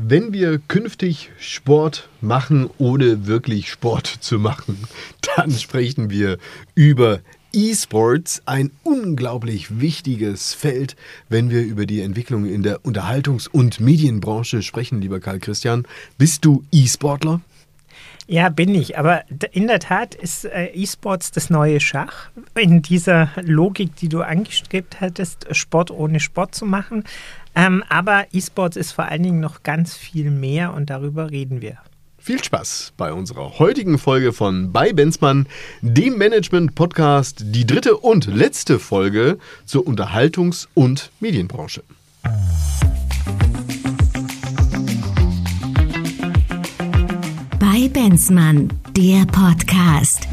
[0.00, 4.78] Wenn wir künftig Sport machen, ohne wirklich Sport zu machen,
[5.36, 6.38] dann sprechen wir
[6.76, 7.18] über
[7.52, 10.94] E-Sports, ein unglaublich wichtiges Feld,
[11.28, 15.84] wenn wir über die Entwicklung in der Unterhaltungs- und Medienbranche sprechen, lieber Karl Christian.
[16.16, 17.40] Bist du E-Sportler?
[18.26, 18.98] Ja, bin ich.
[18.98, 19.22] Aber
[19.52, 22.28] in der Tat ist äh, E-Sports das neue Schach.
[22.58, 27.04] In dieser Logik, die du angestrebt hattest, Sport ohne Sport zu machen.
[27.54, 31.78] Ähm, aber E-Sports ist vor allen Dingen noch ganz viel mehr und darüber reden wir.
[32.18, 35.46] Viel Spaß bei unserer heutigen Folge von Bei Benzmann,
[35.80, 41.82] dem Management-Podcast, die dritte und letzte Folge zur Unterhaltungs- und Medienbranche.
[47.92, 50.28] Benzmann, der Podcast.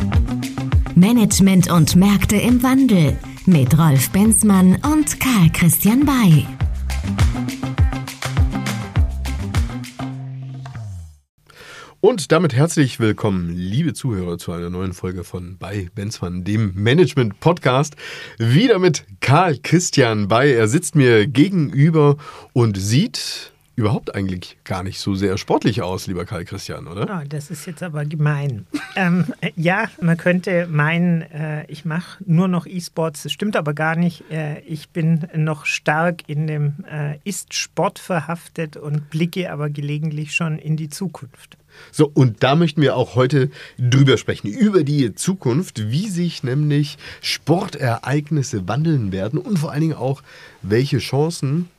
[0.95, 6.45] Management und Märkte im Wandel mit Rolf Benzmann und Karl Christian Bay.
[12.01, 17.39] Und damit herzlich willkommen, liebe Zuhörer, zu einer neuen Folge von bei Benzmann, dem Management
[17.39, 17.95] Podcast.
[18.37, 20.51] Wieder mit Karl Christian bei.
[20.51, 22.17] Er sitzt mir gegenüber
[22.53, 27.21] und sieht überhaupt eigentlich gar nicht so sehr sportlich aus, lieber Karl Christian, oder?
[27.21, 28.65] Oh, das ist jetzt aber gemein.
[28.95, 33.23] ähm, ja, man könnte meinen, äh, ich mache nur noch E-Sports.
[33.23, 34.23] Das stimmt aber gar nicht.
[34.31, 40.57] Äh, ich bin noch stark in dem äh, Ist-Sport verhaftet und blicke aber gelegentlich schon
[40.57, 41.57] in die Zukunft.
[41.91, 46.97] So, und da möchten wir auch heute drüber sprechen, über die Zukunft, wie sich nämlich
[47.21, 50.23] Sportereignisse wandeln werden und vor allen Dingen auch,
[50.61, 51.69] welche Chancen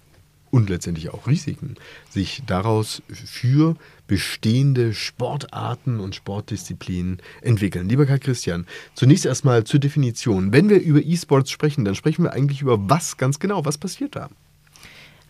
[0.51, 1.77] und letztendlich auch Risiken
[2.11, 7.89] sich daraus für bestehende Sportarten und Sportdisziplinen entwickeln.
[7.89, 10.53] Lieber Karl Christian, zunächst erstmal zur Definition.
[10.53, 13.65] Wenn wir über E-Sports sprechen, dann sprechen wir eigentlich über was ganz genau?
[13.65, 14.31] Was passiert da?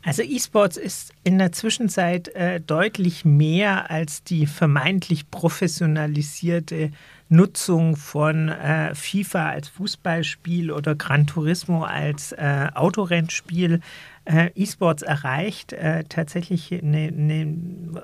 [0.07, 6.93] Also E-Sports ist in der Zwischenzeit äh, deutlich mehr als die vermeintlich professionalisierte
[7.29, 13.81] Nutzung von äh, FIFA als Fußballspiel oder Gran Turismo als äh, Autorennspiel
[14.27, 17.55] äh, E-Sports erreicht äh, tatsächlich eine, eine,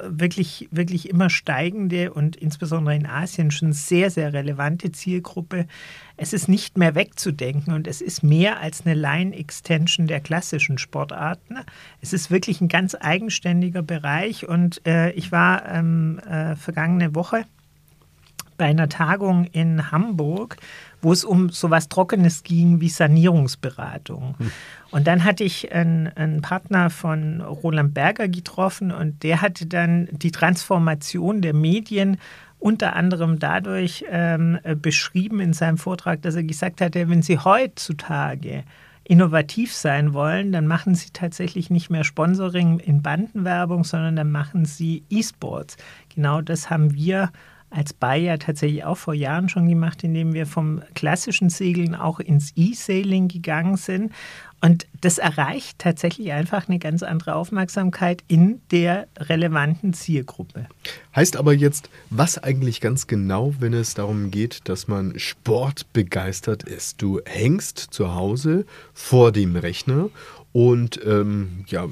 [0.05, 5.66] wirklich, wirklich immer steigende und insbesondere in Asien schon sehr, sehr relevante Zielgruppe.
[6.16, 11.56] Es ist nicht mehr wegzudenken und es ist mehr als eine Line-Extension der klassischen Sportarten.
[12.00, 17.44] Es ist wirklich ein ganz eigenständiger Bereich und äh, ich war ähm, äh, vergangene Woche
[18.62, 20.56] bei einer Tagung in Hamburg,
[21.00, 24.37] wo es um so was Trockenes ging wie Sanierungsberatung.
[24.39, 24.53] Hm.
[24.93, 30.09] Und dann hatte ich einen, einen, Partner von Roland Berger getroffen und der hatte dann
[30.12, 32.19] die Transformation der Medien
[32.61, 38.62] unter anderem dadurch ähm, beschrieben in seinem Vortrag, dass er gesagt hatte, wenn Sie heutzutage
[39.03, 44.67] innovativ sein wollen, dann machen Sie tatsächlich nicht mehr Sponsoring in Bandenwerbung, sondern dann machen
[44.67, 45.78] Sie E-Sports.
[46.15, 47.33] Genau das haben wir
[47.72, 52.53] als Bayer tatsächlich auch vor Jahren schon gemacht, indem wir vom klassischen Segeln auch ins
[52.56, 54.12] E-Sailing gegangen sind.
[54.60, 60.69] Und das erreicht tatsächlich einfach eine ganz andere Aufmerksamkeit in der relevanten Zielgruppe.
[61.16, 67.03] Heißt aber jetzt, was eigentlich ganz genau, wenn es darum geht, dass man sportbegeistert ist?
[67.03, 70.10] Du hängst zu Hause vor dem Rechner
[70.53, 71.89] und ähm, ja,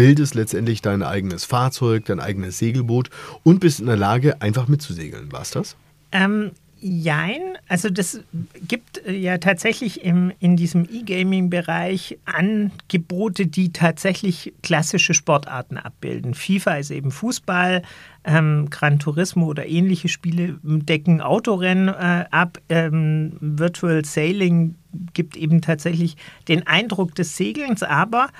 [0.00, 3.10] bildest letztendlich dein eigenes Fahrzeug, dein eigenes Segelboot
[3.42, 5.30] und bist in der Lage, einfach mitzusegeln.
[5.30, 5.76] War's das?
[6.10, 6.52] Ähm,
[6.82, 8.22] Jein, also das
[8.66, 16.32] gibt äh, ja tatsächlich im, in diesem E-Gaming-Bereich Angebote, die tatsächlich klassische Sportarten abbilden.
[16.32, 17.82] FIFA ist eben Fußball,
[18.24, 22.58] ähm, Gran Turismo oder ähnliche Spiele decken Autorennen äh, ab.
[22.70, 24.76] Ähm, Virtual Sailing
[25.12, 26.16] gibt eben tatsächlich
[26.48, 28.30] den Eindruck des Segelns, aber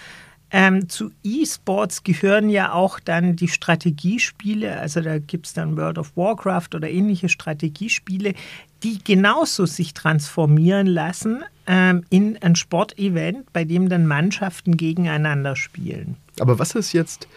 [0.52, 5.98] ähm, zu E-Sports gehören ja auch dann die Strategiespiele, also da gibt es dann World
[5.98, 8.34] of Warcraft oder ähnliche Strategiespiele,
[8.82, 16.16] die genauso sich transformieren lassen ähm, in ein Sportevent, bei dem dann Mannschaften gegeneinander spielen.
[16.40, 17.28] Aber was ist jetzt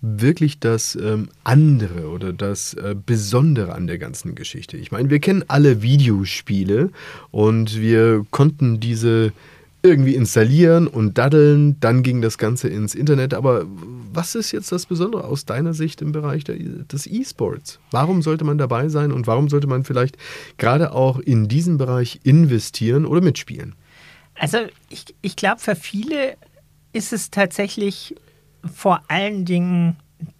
[0.00, 4.76] wirklich das ähm, andere oder das äh, Besondere an der ganzen Geschichte?
[4.76, 6.90] Ich meine, wir kennen alle Videospiele
[7.30, 9.32] und wir konnten diese
[9.82, 11.78] irgendwie installieren und daddeln.
[11.80, 13.34] Dann ging das Ganze ins Internet.
[13.34, 13.64] Aber
[14.12, 17.80] was ist jetzt das Besondere aus deiner Sicht im Bereich der, des E-Sports?
[17.90, 20.16] Warum sollte man dabei sein und warum sollte man vielleicht
[20.56, 23.74] gerade auch in diesem Bereich investieren oder mitspielen?
[24.38, 24.58] Also
[24.88, 26.36] ich, ich glaube, für viele
[26.92, 28.14] ist es tatsächlich
[28.72, 29.96] vor allen Dingen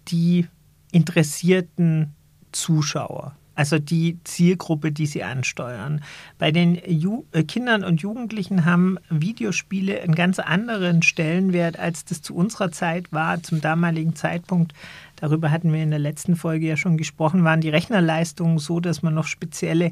[0.07, 0.47] die
[0.91, 2.13] interessierten
[2.51, 6.01] Zuschauer also die Zielgruppe, die sie ansteuern.
[6.39, 12.21] Bei den Ju äh, Kindern und Jugendlichen haben Videospiele einen ganz anderen Stellenwert, als das
[12.21, 14.73] zu unserer Zeit war, zum damaligen Zeitpunkt.
[15.17, 19.01] darüber hatten wir in der letzten Folge ja schon gesprochen, waren die Rechnerleistungen so, dass
[19.03, 19.91] man noch spezielle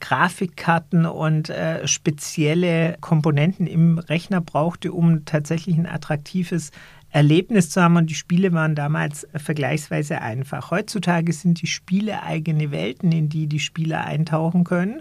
[0.00, 6.72] Grafikkarten und äh, spezielle Komponenten im Rechner brauchte, um tatsächlich ein attraktives
[7.10, 7.96] Erlebnis zu haben.
[7.96, 10.70] Und die Spiele waren damals vergleichsweise einfach.
[10.70, 15.00] Heutzutage sind die Spiele eigene Welten, in die die Spieler eintauchen können.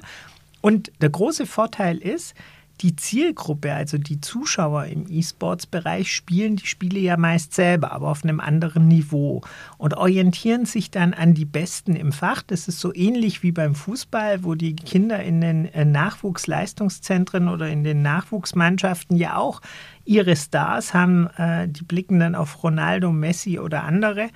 [0.61, 2.35] Und der große Vorteil ist,
[2.81, 8.23] die Zielgruppe, also die Zuschauer im E-Sports-Bereich, spielen die Spiele ja meist selber, aber auf
[8.23, 9.41] einem anderen Niveau
[9.77, 12.41] und orientieren sich dann an die Besten im Fach.
[12.41, 17.69] Das ist so ähnlich wie beim Fußball, wo die Kinder in den äh, Nachwuchsleistungszentren oder
[17.69, 19.61] in den Nachwuchsmannschaften ja auch
[20.05, 21.27] ihre Stars haben.
[21.37, 24.29] Äh, die blicken dann auf Ronaldo, Messi oder andere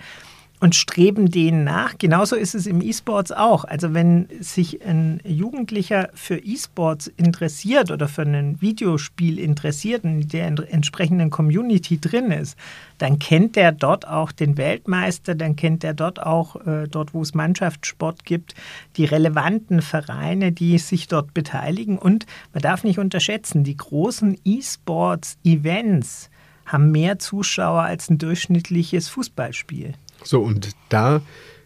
[0.63, 1.97] und streben denen nach.
[1.97, 3.65] Genauso ist es im E-Sports auch.
[3.65, 10.27] Also wenn sich ein Jugendlicher für E-Sports interessiert oder für ein Videospiel interessiert und in
[10.29, 12.57] der entsprechenden Community drin ist,
[12.97, 17.21] dann kennt der dort auch den Weltmeister, dann kennt er dort auch, äh, dort wo
[17.23, 18.55] es Mannschaftssport gibt,
[18.95, 21.97] die relevanten Vereine, die sich dort beteiligen.
[21.97, 26.29] Und man darf nicht unterschätzen, die großen E-Sports-Events
[26.65, 29.95] haben mehr Zuschauer als ein durchschnittliches Fußballspiel.
[30.23, 31.21] So, und da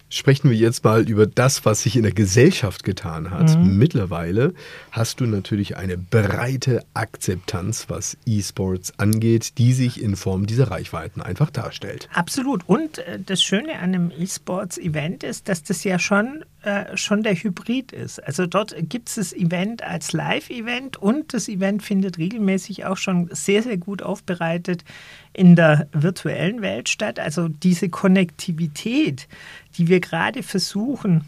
[0.09, 3.57] sprechen wir jetzt mal über das, was sich in der Gesellschaft getan hat.
[3.57, 3.77] Mhm.
[3.77, 4.53] Mittlerweile
[4.91, 11.21] hast du natürlich eine breite Akzeptanz, was E-Sports angeht, die sich in Form dieser Reichweiten
[11.21, 12.07] einfach darstellt.
[12.13, 12.67] Absolut.
[12.67, 17.33] Und äh, das Schöne an einem E-Sports-Event ist, dass das ja schon äh, schon der
[17.33, 18.21] Hybrid ist.
[18.21, 23.29] Also dort gibt es das Event als Live-Event und das Event findet regelmäßig auch schon
[23.31, 24.83] sehr, sehr gut aufbereitet
[25.31, 27.19] in der virtuellen Welt statt.
[27.21, 29.29] Also diese Konnektivität,
[29.77, 31.23] die wir gerade versuchen,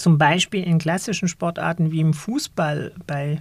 [0.00, 3.38] zum Beispiel in klassischen Sportarten wie im Fußball bei äh,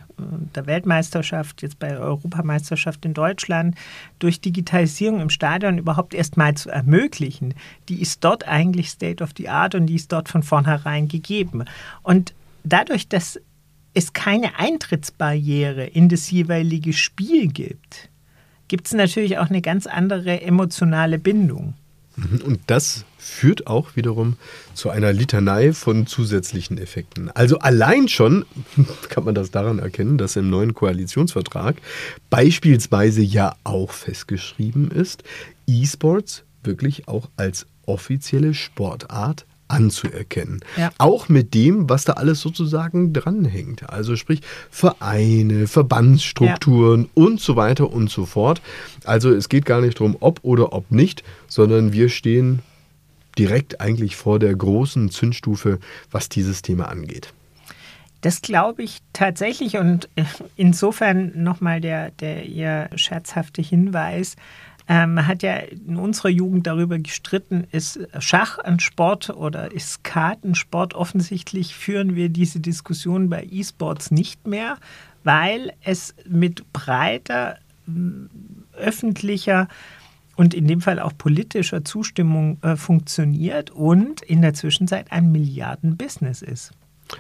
[0.56, 3.75] der Weltmeisterschaft, jetzt bei der Europameisterschaft in Deutschland,
[4.19, 7.53] durch Digitalisierung im Stadion überhaupt erst mal zu ermöglichen,
[7.88, 11.63] die ist dort eigentlich State of the Art und die ist dort von vornherein gegeben.
[12.03, 12.33] Und
[12.65, 13.39] dadurch, dass
[13.94, 18.09] es keine Eintrittsbarriere in das jeweilige Spiel gibt,
[18.67, 21.75] gibt es natürlich auch eine ganz andere emotionale Bindung.
[22.19, 22.42] Mhm.
[22.42, 24.38] Und das führt auch wiederum
[24.74, 27.30] zu einer Litanei von zusätzlichen Effekten.
[27.31, 28.45] Also allein schon
[29.10, 31.77] kann man das daran erkennen, dass im neuen Koalitionsvertrag
[32.30, 35.24] beispielsweise ja auch festgeschrieben ist,
[35.68, 40.60] E-Sports wirklich auch als offizielle Sportart anzuerkennen.
[40.77, 40.92] Ja.
[40.98, 43.89] Auch mit dem, was da alles sozusagen dranhängt.
[43.89, 47.10] Also sprich Vereine, Verbandsstrukturen ja.
[47.13, 48.62] und so weiter und so fort.
[49.06, 52.62] Also es geht gar nicht darum, ob oder ob nicht, sondern wir stehen
[53.38, 55.80] direkt eigentlich vor der großen Zündstufe,
[56.12, 57.33] was dieses Thema angeht.
[58.21, 60.10] Das glaube ich tatsächlich und
[60.57, 64.36] insofern nochmal der, der eher scherzhafte Hinweis,
[64.89, 70.44] man hat ja in unserer Jugend darüber gestritten, ist Schach ein Sport oder ist Skat
[70.44, 70.95] ein Sport?
[70.95, 74.77] Offensichtlich führen wir diese Diskussion bei E-Sports nicht mehr,
[75.24, 77.59] weil es mit breiter
[78.74, 79.68] öffentlicher
[80.36, 86.42] und in dem Fall auch politischer Zustimmung äh, funktioniert und in der Zwischenzeit ein Milliardenbusiness
[86.42, 86.71] ist.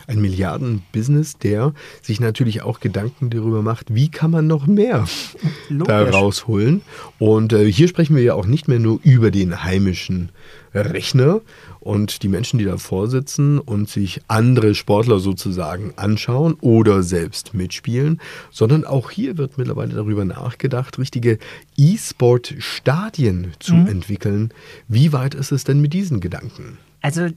[0.07, 5.07] Ein Milliardenbusiness, der sich natürlich auch Gedanken darüber macht, wie kann man noch mehr
[5.69, 5.87] Logisch.
[5.87, 6.81] da rausholen.
[7.17, 10.29] Und äh, hier sprechen wir ja auch nicht mehr nur über den heimischen
[10.73, 11.41] Rechner
[11.79, 18.21] und die Menschen, die davor sitzen und sich andere Sportler sozusagen anschauen oder selbst mitspielen,
[18.51, 21.39] sondern auch hier wird mittlerweile darüber nachgedacht, richtige
[21.77, 23.87] E-Sport-Stadien zu mhm.
[23.87, 24.53] entwickeln.
[24.87, 26.77] Wie weit ist es denn mit diesen Gedanken?
[27.01, 27.29] Also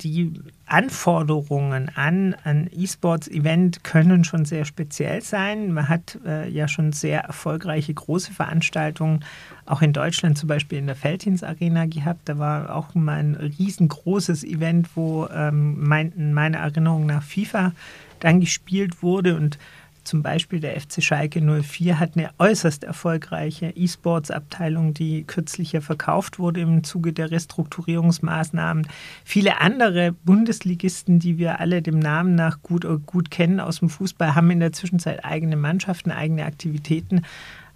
[0.00, 0.32] die
[0.64, 5.72] Anforderungen an ein E-Sports-Event können schon sehr speziell sein.
[5.72, 9.24] Man hat äh, ja schon sehr erfolgreiche große Veranstaltungen,
[9.66, 12.28] auch in Deutschland zum Beispiel in der Feldhins Arena gehabt.
[12.30, 17.72] Da war auch mal ein riesengroßes Event, wo ähm, mein, meiner Erinnerung nach FIFA
[18.20, 19.58] dann gespielt wurde und
[20.04, 26.38] zum Beispiel der FC Schalke 04 hat eine äußerst erfolgreiche E-Sports-Abteilung, die kürzlich ja verkauft
[26.38, 28.86] wurde im Zuge der Restrukturierungsmaßnahmen.
[29.24, 34.34] Viele andere Bundesligisten, die wir alle dem Namen nach gut, gut kennen aus dem Fußball,
[34.34, 37.22] haben in der Zwischenzeit eigene Mannschaften, eigene Aktivitäten.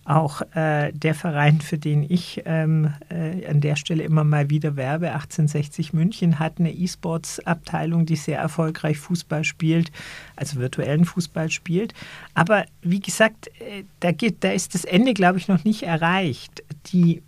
[0.05, 4.77] Auch äh, der Verein, für den ich ähm, äh, an der Stelle immer mal wieder
[4.77, 9.91] werbe, 1860 München, hat eine E-Sports-Abteilung, die sehr erfolgreich Fußball spielt,
[10.37, 11.95] also virtuellen Fußball spielt.
[12.35, 16.63] Aber wie gesagt, äh, da, geht, da ist das Ende, glaube ich, noch nicht erreicht.
[16.93, 17.23] Die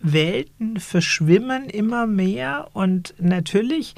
[0.00, 3.94] Welten verschwimmen immer mehr und natürlich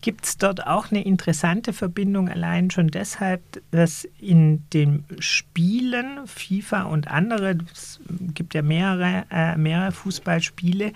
[0.00, 6.84] gibt es dort auch eine interessante Verbindung, allein schon deshalb, dass in den Spielen, FIFA
[6.84, 8.00] und andere, es
[8.34, 10.92] gibt ja mehrere, äh, mehrere Fußballspiele,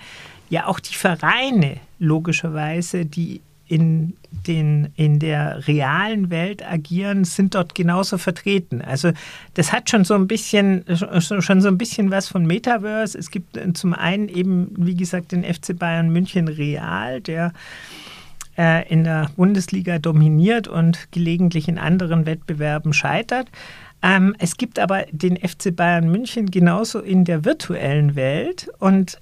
[0.49, 7.73] ja auch die Vereine logischerweise, die in, den, in der realen Welt agieren, sind dort
[7.73, 8.81] genauso vertreten.
[8.81, 9.11] Also
[9.55, 10.85] das hat schon so ein bisschen,
[11.19, 13.17] schon so ein bisschen was von Metaverse.
[13.17, 17.53] Es gibt zum einen eben, wie gesagt, den FC Bayern München Real, der
[18.57, 23.49] äh, in der Bundesliga dominiert und gelegentlich in anderen Wettbewerben scheitert.
[24.01, 29.19] Ähm, es gibt aber den FC Bayern München genauso in der virtuellen Welt und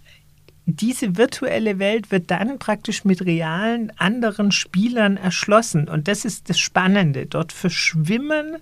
[0.66, 5.90] diese virtuelle Welt wird dann praktisch mit realen anderen Spielern erschlossen.
[5.90, 7.26] Und das ist das Spannende.
[7.26, 8.58] Dort verschwimmen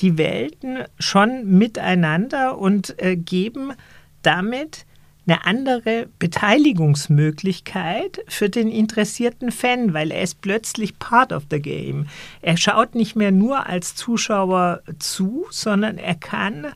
[0.00, 3.72] die Welten schon miteinander und äh, geben
[4.22, 4.84] damit
[5.26, 12.06] eine andere Beteiligungsmöglichkeit für den interessierten Fan, weil er ist plötzlich part of the game.
[12.42, 16.68] Er schaut nicht mehr nur als Zuschauer zu, sondern er kann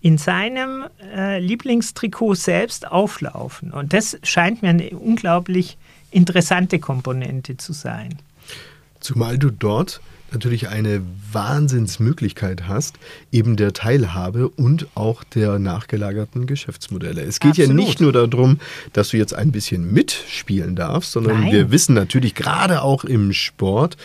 [0.00, 3.72] in seinem äh, Lieblingstrikot selbst auflaufen.
[3.72, 5.76] Und das scheint mir eine unglaublich
[6.10, 8.18] interessante Komponente zu sein.
[9.00, 10.00] Zumal du dort
[10.32, 12.96] natürlich eine Wahnsinnsmöglichkeit hast,
[13.32, 17.22] eben der Teilhabe und auch der nachgelagerten Geschäftsmodelle.
[17.22, 17.68] Es geht Absolut.
[17.68, 18.58] ja nicht nur darum,
[18.92, 21.52] dass du jetzt ein bisschen mitspielen darfst, sondern Nein.
[21.52, 23.96] wir wissen natürlich, gerade auch im Sport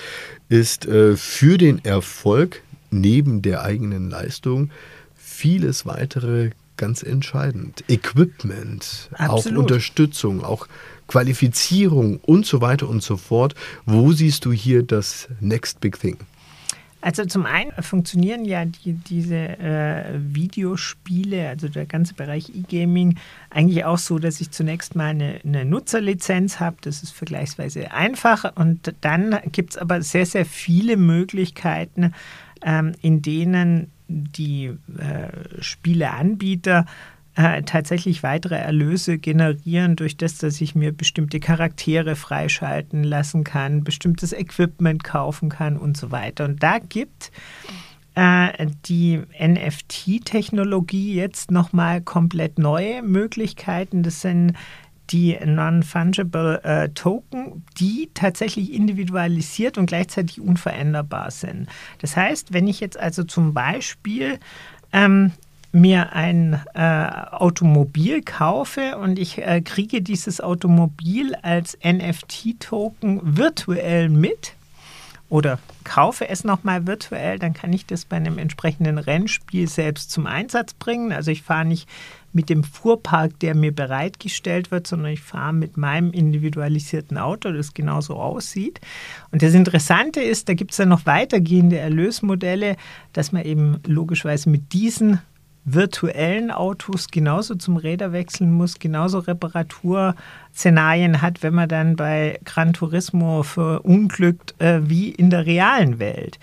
[0.49, 2.61] ist äh, für den Erfolg
[2.91, 4.69] neben der eigenen Leistung
[5.15, 7.83] vieles weitere ganz entscheidend.
[7.87, 9.57] Equipment, Absolut.
[9.57, 10.67] auch Unterstützung, auch
[11.07, 13.55] Qualifizierung und so weiter und so fort.
[13.85, 16.17] Wo siehst du hier das Next Big Thing?
[17.03, 23.19] Also zum einen funktionieren ja die, diese äh, Videospiele, also der ganze Bereich E-Gaming,
[23.49, 26.77] eigentlich auch so, dass ich zunächst mal eine, eine Nutzerlizenz habe.
[26.79, 28.55] Das ist vergleichsweise einfach.
[28.55, 32.13] Und dann gibt es aber sehr, sehr viele Möglichkeiten,
[32.61, 36.85] ähm, in denen die äh, Spieleanbieter
[37.35, 43.83] äh, tatsächlich weitere Erlöse generieren durch das, dass ich mir bestimmte Charaktere freischalten lassen kann,
[43.83, 46.45] bestimmtes Equipment kaufen kann und so weiter.
[46.45, 47.31] Und da gibt
[48.15, 54.03] äh, die NFT-Technologie jetzt nochmal komplett neue Möglichkeiten.
[54.03, 54.53] Das sind
[55.09, 61.67] die Non-Fungible äh, Token, die tatsächlich individualisiert und gleichzeitig unveränderbar sind.
[61.99, 64.39] Das heißt, wenn ich jetzt also zum Beispiel
[64.91, 65.31] ähm,
[65.73, 74.53] mir ein äh, Automobil kaufe und ich äh, kriege dieses Automobil als NFT-Token virtuell mit
[75.29, 80.27] oder kaufe es nochmal virtuell, dann kann ich das bei einem entsprechenden Rennspiel selbst zum
[80.27, 81.11] Einsatz bringen.
[81.11, 81.89] Also ich fahre nicht
[82.33, 87.73] mit dem Fuhrpark, der mir bereitgestellt wird, sondern ich fahre mit meinem individualisierten Auto, das
[87.73, 88.79] genauso aussieht.
[89.31, 92.75] Und das Interessante ist, da gibt es ja noch weitergehende Erlösmodelle,
[93.13, 95.19] dass man eben logischerweise mit diesen
[95.65, 102.73] virtuellen Autos genauso zum Räder wechseln muss, genauso Reparaturszenarien hat, wenn man dann bei Gran
[102.73, 106.37] Turismo verunglückt äh, wie in der realen Welt.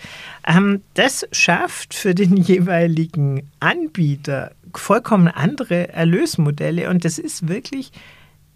[0.47, 7.91] Ähm, das schafft für den jeweiligen Anbieter vollkommen andere Erlösmodelle und das ist wirklich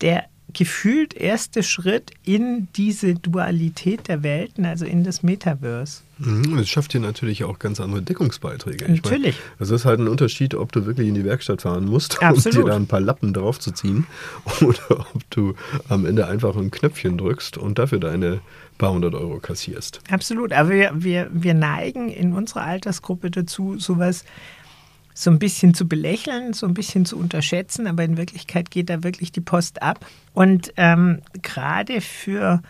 [0.01, 0.25] der
[0.55, 6.01] gefühlt erste Schritt in diese Dualität der Welten, also in das Metaverse.
[6.17, 8.89] Mhm, es schafft dir natürlich auch ganz andere Deckungsbeiträge.
[8.89, 9.35] Natürlich.
[9.35, 12.23] Meine, also es ist halt ein Unterschied, ob du wirklich in die Werkstatt fahren musst,
[12.23, 12.57] Absolut.
[12.57, 14.07] um dir da ein paar Lappen draufzuziehen,
[14.61, 15.55] oder ob du
[15.89, 18.39] am Ende einfach ein Knöpfchen drückst und dafür deine
[18.77, 19.99] paar hundert Euro kassierst.
[20.09, 20.53] Absolut.
[20.53, 24.23] Aber wir, wir, wir neigen in unserer Altersgruppe dazu, sowas
[25.15, 29.01] so ein bisschen zu belächeln, so ein bisschen zu unterschätzen, aber in Wirklichkeit geht da
[29.01, 30.05] wirklich die Post ab.
[30.33, 32.61] Und ähm, gerade für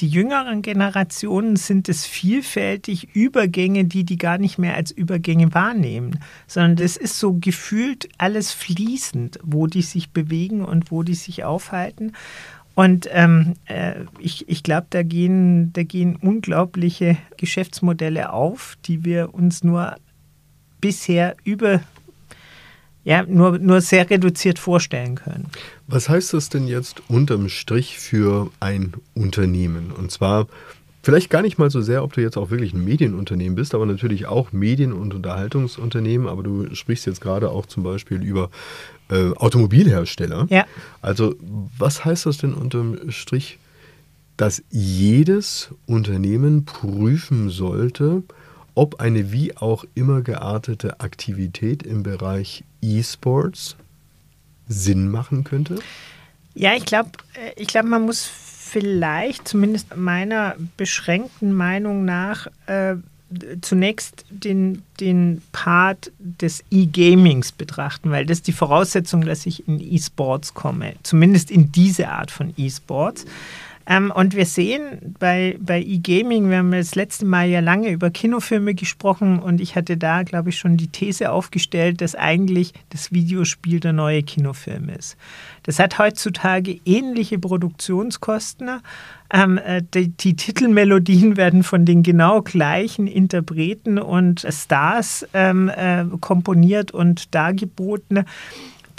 [0.00, 6.18] die jüngeren Generationen sind es vielfältig Übergänge, die die gar nicht mehr als Übergänge wahrnehmen,
[6.46, 11.44] sondern das ist so gefühlt alles fließend, wo die sich bewegen und wo die sich
[11.44, 12.12] aufhalten.
[12.74, 19.32] Und ähm, äh, ich, ich glaube, da gehen, da gehen unglaubliche Geschäftsmodelle auf, die wir
[19.32, 19.96] uns nur
[20.80, 21.80] bisher über
[23.04, 25.48] ja, nur, nur sehr reduziert vorstellen können.
[25.86, 29.92] Was heißt das denn jetzt unterm Strich für ein Unternehmen?
[29.92, 30.46] Und zwar
[31.02, 33.84] vielleicht gar nicht mal so sehr, ob du jetzt auch wirklich ein Medienunternehmen bist, aber
[33.84, 36.26] natürlich auch Medien- und Unterhaltungsunternehmen.
[36.26, 38.50] Aber du sprichst jetzt gerade auch zum Beispiel über
[39.10, 40.46] äh, Automobilhersteller.
[40.48, 40.64] Ja.
[41.02, 41.34] Also
[41.78, 43.58] was heißt das denn unterm Strich,
[44.38, 48.22] dass jedes Unternehmen prüfen sollte,
[48.74, 53.76] ob eine wie auch immer geartete Aktivität im Bereich E-Sports
[54.68, 55.78] Sinn machen könnte?
[56.54, 62.96] Ja, ich glaube, äh, ich glaub, man muss vielleicht, zumindest meiner beschränkten Meinung nach, äh,
[63.60, 69.80] zunächst den, den Part des E-Gamings betrachten, weil das ist die Voraussetzung, dass ich in
[69.80, 73.24] E-Sports komme, zumindest in diese Art von E-Sports.
[73.86, 78.10] Ähm, und wir sehen bei, bei E-Gaming, wir haben das letzte Mal ja lange über
[78.10, 83.12] Kinofilme gesprochen und ich hatte da, glaube ich, schon die These aufgestellt, dass eigentlich das
[83.12, 85.16] Videospiel der neue Kinofilm ist.
[85.64, 88.80] Das hat heutzutage ähnliche Produktionskosten.
[89.30, 96.04] Ähm, äh, die, die, Titelmelodien werden von den genau gleichen Interpreten und Stars ähm, äh,
[96.20, 98.24] komponiert und dargeboten.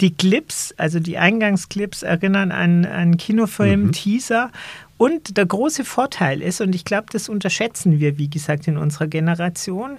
[0.00, 4.46] Die Clips, also die Eingangsclips, erinnern an einen Kinofilm-Teaser.
[4.46, 4.52] Mhm.
[4.98, 9.06] Und der große Vorteil ist, und ich glaube, das unterschätzen wir, wie gesagt, in unserer
[9.06, 9.98] Generation,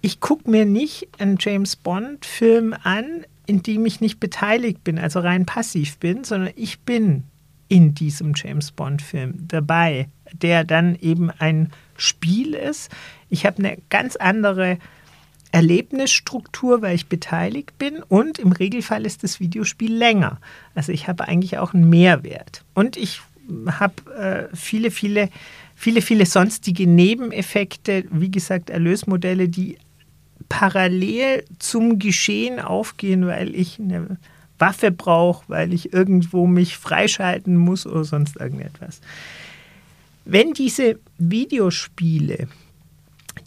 [0.00, 5.20] ich gucke mir nicht einen James Bond-Film an, in dem ich nicht beteiligt bin, also
[5.20, 7.24] rein passiv bin, sondern ich bin
[7.68, 12.90] in diesem James Bond-Film dabei, der dann eben ein Spiel ist.
[13.30, 14.78] Ich habe eine ganz andere
[15.54, 20.40] Erlebnisstruktur, weil ich beteiligt bin und im Regelfall ist das Videospiel länger.
[20.74, 22.64] Also ich habe eigentlich auch einen Mehrwert.
[22.74, 23.20] Und ich
[23.68, 25.30] habe äh, viele, viele,
[25.76, 29.78] viele, viele sonstige Nebeneffekte, wie gesagt, Erlösmodelle, die
[30.48, 34.18] parallel zum Geschehen aufgehen, weil ich eine
[34.58, 39.00] Waffe brauche, weil ich irgendwo mich freischalten muss oder sonst irgendetwas.
[40.24, 42.48] Wenn diese Videospiele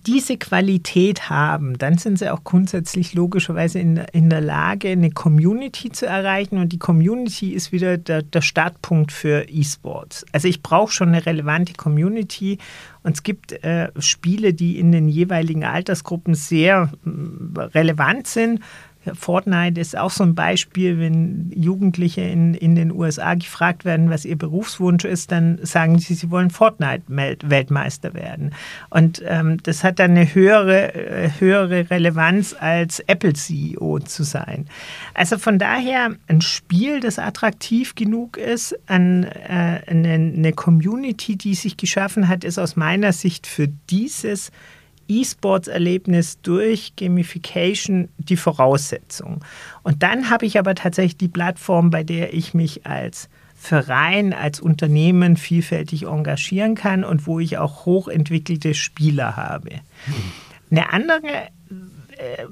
[0.05, 5.91] diese Qualität haben, dann sind sie auch grundsätzlich logischerweise in, in der Lage, eine Community
[5.91, 6.57] zu erreichen.
[6.57, 10.25] Und die Community ist wieder der, der Startpunkt für E-Sports.
[10.31, 12.57] Also ich brauche schon eine relevante Community.
[13.03, 18.61] Und es gibt äh, Spiele, die in den jeweiligen Altersgruppen sehr äh, relevant sind.
[19.15, 24.25] Fortnite ist auch so ein Beispiel, wenn Jugendliche in, in den USA gefragt werden, was
[24.25, 28.53] ihr Berufswunsch ist, dann sagen sie, sie wollen Fortnite-Weltmeister werden.
[28.89, 34.65] Und ähm, das hat dann eine höhere, äh, höhere Relevanz als Apple-CEO zu sein.
[35.13, 41.55] Also von daher ein Spiel, das attraktiv genug ist, an, äh, eine, eine Community, die
[41.55, 44.51] sich geschaffen hat, ist aus meiner Sicht für dieses
[45.07, 49.43] E-Sports-Erlebnis durch Gamification die Voraussetzung.
[49.83, 54.59] Und dann habe ich aber tatsächlich die Plattform, bei der ich mich als Verein, als
[54.59, 59.71] Unternehmen vielfältig engagieren kann und wo ich auch hochentwickelte Spieler habe.
[60.69, 61.47] Eine andere
[62.17, 62.45] äh,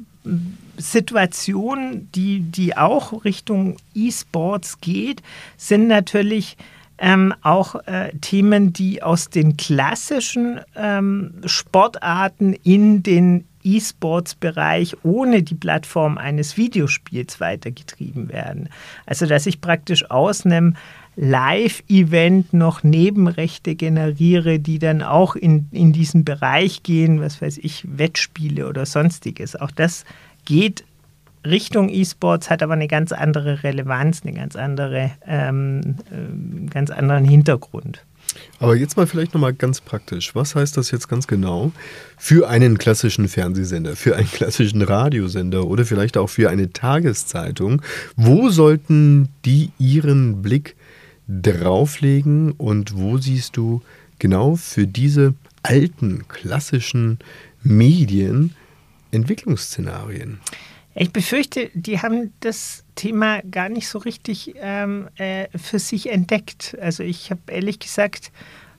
[0.77, 5.21] Situation, die, die auch Richtung E-Sports geht,
[5.57, 6.57] sind natürlich
[6.97, 15.55] ähm, auch äh, Themen, die aus den klassischen ähm, Sportarten in den E-Sports-Bereich ohne die
[15.55, 18.69] Plattform eines Videospiels weitergetrieben werden.
[19.05, 20.75] Also dass ich praktisch aus einem
[21.17, 27.85] Live-Event noch Nebenrechte generiere, die dann auch in, in diesen Bereich gehen, was weiß ich,
[27.87, 29.55] Wettspiele oder sonstiges.
[29.55, 30.05] Auch das
[30.45, 30.83] geht
[31.45, 37.25] Richtung E-Sports, hat aber eine ganz andere Relevanz, eine ganz andere, ähm, äh, ganz anderen
[37.25, 38.03] Hintergrund.
[38.59, 40.35] Aber jetzt mal vielleicht nochmal ganz praktisch.
[40.35, 41.71] Was heißt das jetzt ganz genau
[42.17, 47.81] für einen klassischen Fernsehsender, für einen klassischen Radiosender oder vielleicht auch für eine Tageszeitung?
[48.15, 50.75] Wo sollten die ihren Blick
[51.27, 53.81] drauflegen und wo siehst du
[54.19, 57.19] genau für diese alten klassischen
[57.63, 58.55] Medien
[59.11, 60.39] Entwicklungsszenarien?
[60.97, 66.77] Ich befürchte, die haben das Thema gar nicht so richtig ähm, äh, für sich entdeckt.
[66.79, 68.31] Also ich habe ehrlich gesagt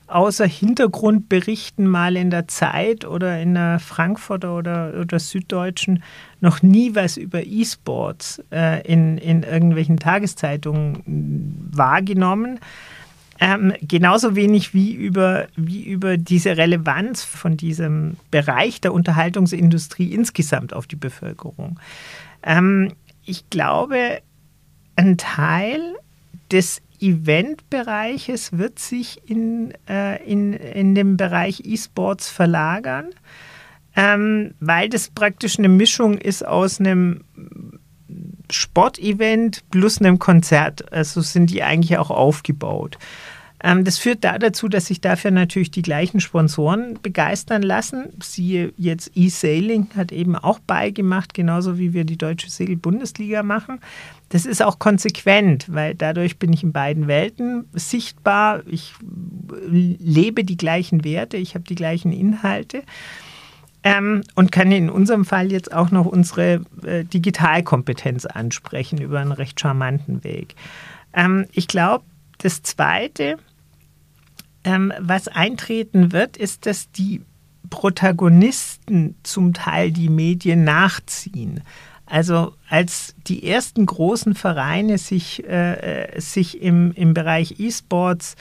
[0.07, 6.01] außer Hintergrundberichten mal in der Zeit oder in der Frankfurter oder, oder Süddeutschen
[6.39, 11.03] noch nie was über E-Sports äh, in, in irgendwelchen Tageszeitungen
[11.71, 12.59] wahrgenommen.
[13.39, 20.73] Ähm, genauso wenig wie über, wie über diese Relevanz von diesem Bereich der Unterhaltungsindustrie insgesamt
[20.73, 21.79] auf die Bevölkerung.
[22.43, 22.93] Ähm,
[23.25, 24.21] ich glaube,
[24.95, 25.81] ein Teil
[26.51, 33.09] des Eventbereiches wird sich in, äh, in, in den Bereich E-Sports verlagern,
[33.95, 37.21] ähm, weil das praktisch eine Mischung ist aus einem
[38.51, 40.91] Sportevent plus einem Konzert.
[40.91, 42.97] Also sind die eigentlich auch aufgebaut.
[43.63, 48.09] Ähm, das führt da dazu, dass sich dafür natürlich die gleichen Sponsoren begeistern lassen.
[48.21, 53.79] Siehe jetzt E-Sailing hat eben auch beigemacht, genauso wie wir die Deutsche Segel-Bundesliga machen.
[54.29, 58.61] Das ist auch konsequent, weil dadurch bin ich in beiden Welten sichtbar.
[58.67, 58.93] Ich
[59.67, 62.83] lebe die gleichen Werte, ich habe die gleichen Inhalte.
[63.87, 69.31] Ähm, und kann in unserem Fall jetzt auch noch unsere äh, Digitalkompetenz ansprechen über einen
[69.31, 70.55] recht charmanten Weg.
[71.13, 72.03] Ähm, ich glaube,
[72.39, 73.37] das Zweite,
[74.63, 77.21] ähm, was eintreten wird, ist, dass die
[77.69, 81.61] Protagonisten zum Teil die Medien nachziehen.
[82.05, 88.35] Also als die ersten großen Vereine sich, äh, sich im, im Bereich E-Sports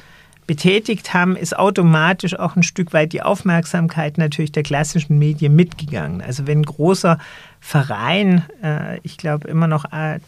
[0.46, 6.22] betätigt haben, ist automatisch auch ein Stück weit die Aufmerksamkeit natürlich der klassischen Medien mitgegangen.
[6.22, 7.18] Also wenn ein großer
[7.60, 10.18] Verein, äh, ich glaube immer noch äh,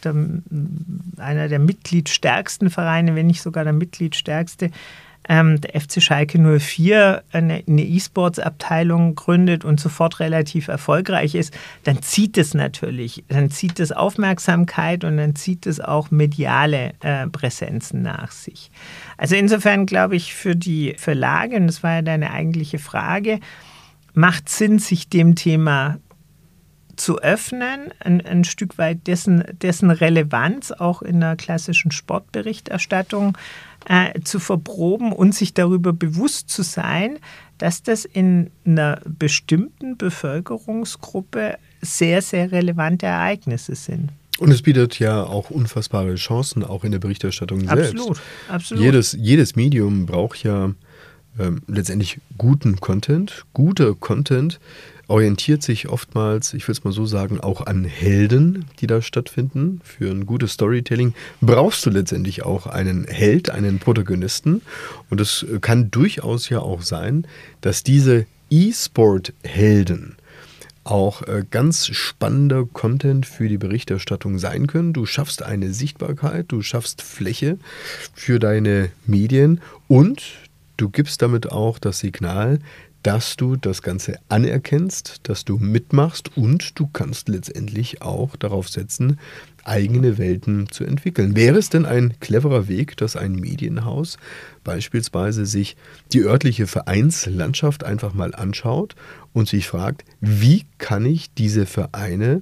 [1.17, 4.71] einer der mitgliedstärksten Vereine, wenn nicht sogar der mitgliedstärkste,
[5.29, 12.37] ähm, der FC Schalke 04 eine, E-Sports-Abteilung gründet und sofort relativ erfolgreich ist, dann zieht
[12.37, 18.31] es natürlich, dann zieht es Aufmerksamkeit und dann zieht es auch mediale äh, Präsenzen nach
[18.31, 18.71] sich.
[19.17, 23.39] Also insofern glaube ich für die Verlage, und das war ja deine eigentliche Frage,
[24.13, 25.99] macht Sinn, sich dem Thema
[26.99, 33.37] zu öffnen, ein, ein Stück weit dessen, dessen Relevanz auch in der klassischen Sportberichterstattung
[33.87, 37.19] äh, zu verproben und sich darüber bewusst zu sein,
[37.57, 44.11] dass das in einer bestimmten Bevölkerungsgruppe sehr, sehr relevante Ereignisse sind.
[44.39, 47.93] Und es bietet ja auch unfassbare Chancen, auch in der Berichterstattung selbst.
[47.93, 48.83] Absolut, absolut.
[48.83, 50.71] Jedes, jedes Medium braucht ja
[51.37, 53.45] ähm, letztendlich guten Content.
[53.53, 54.59] Guter Content
[55.09, 59.81] orientiert sich oftmals, ich will es mal so sagen, auch an Helden, die da stattfinden.
[59.83, 64.61] Für ein gutes Storytelling brauchst du letztendlich auch einen Held, einen Protagonisten.
[65.09, 67.25] Und es kann durchaus ja auch sein,
[67.61, 70.15] dass diese E-Sport-Helden
[70.83, 74.93] auch äh, ganz spannender Content für die Berichterstattung sein können.
[74.93, 77.57] Du schaffst eine Sichtbarkeit, du schaffst Fläche
[78.13, 80.23] für deine Medien und
[80.77, 82.59] du gibst damit auch das Signal,
[83.03, 89.19] dass du das Ganze anerkennst, dass du mitmachst und du kannst letztendlich auch darauf setzen,
[89.63, 91.35] eigene Welten zu entwickeln.
[91.35, 94.17] Wäre es denn ein cleverer Weg, dass ein Medienhaus
[94.63, 95.77] beispielsweise sich
[96.11, 98.95] die örtliche Vereinslandschaft einfach mal anschaut
[99.33, 102.41] und sich fragt, wie kann ich diese Vereine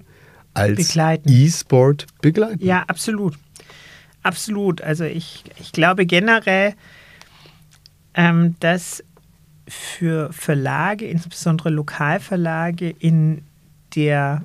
[0.53, 2.65] als E-Sport begleiten?
[2.65, 3.35] Ja, absolut.
[4.23, 4.81] Absolut.
[4.81, 6.73] Also ich, ich glaube generell,
[8.13, 9.03] ähm, dass
[9.67, 13.43] für Verlage, insbesondere Lokalverlage, in
[13.95, 14.43] der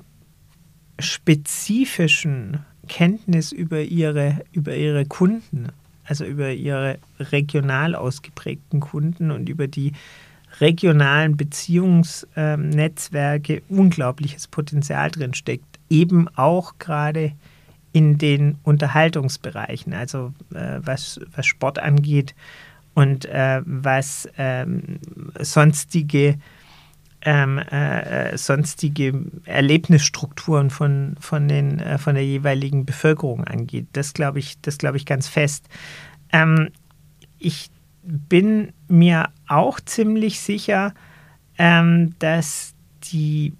[0.99, 5.69] spezifischen Kenntnis über ihre, über ihre Kunden,
[6.05, 9.93] also über ihre regional ausgeprägten Kunden und über die
[10.59, 15.79] regionalen Beziehungsnetzwerke unglaubliches Potenzial drin steckt.
[15.89, 17.31] Eben auch gerade
[17.91, 22.33] in den Unterhaltungsbereichen, also äh, was, was Sport angeht,
[22.93, 24.99] und äh, was ähm,
[25.39, 26.37] sonstige,
[27.21, 33.87] ähm, äh, sonstige Erlebnisstrukturen von, von, den, äh, von der jeweiligen Bevölkerung angeht.
[33.93, 35.67] Das glaube ich, das ich ganz fest.
[36.31, 36.69] Ähm,
[37.39, 37.69] ich
[38.03, 40.93] bin mir auch ziemlich sicher,
[41.57, 42.73] ähm, dass
[43.11, 43.53] die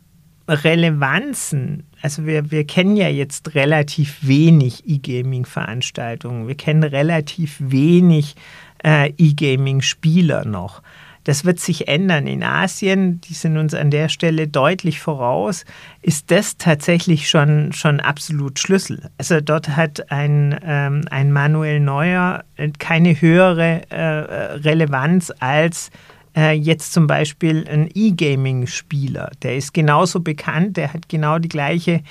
[0.47, 8.39] Relevanzen, also wir, wir kennen ja jetzt relativ wenig E-Gaming-Veranstaltungen, wir kennen relativ wenig äh,
[8.83, 10.81] E-Gaming-Spieler noch.
[11.23, 12.27] Das wird sich ändern.
[12.27, 15.63] In Asien, die sind uns an der Stelle deutlich voraus,
[16.01, 19.09] ist das tatsächlich schon, schon absolut Schlüssel.
[19.17, 22.43] Also dort hat ein, ähm, ein Manuel Neuer
[22.77, 25.91] keine höhere äh, Relevanz als
[26.35, 29.31] äh, jetzt zum Beispiel ein E-Gaming-Spieler.
[29.43, 32.01] Der ist genauso bekannt, der hat genau die gleiche,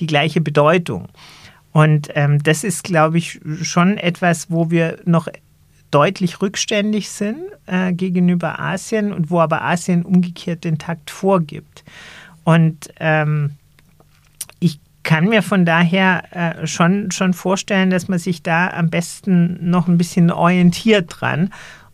[0.00, 1.08] die gleiche Bedeutung.
[1.72, 5.28] Und ähm, das ist, glaube ich, schon etwas, wo wir noch
[5.92, 11.84] deutlich rückständig sind äh, gegenüber Asien und wo aber Asien umgekehrt den Takt vorgibt.
[12.44, 13.52] Und ähm,
[14.58, 16.24] ich kann mir von daher
[16.62, 21.50] äh, schon, schon vorstellen, dass man sich da am besten noch ein bisschen orientiert dran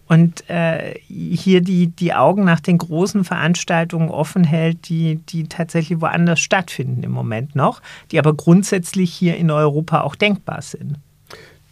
[0.08, 6.00] und äh, hier die, die Augen nach den großen Veranstaltungen offen hält, die, die tatsächlich
[6.00, 10.96] woanders stattfinden im Moment noch, die aber grundsätzlich hier in Europa auch denkbar sind.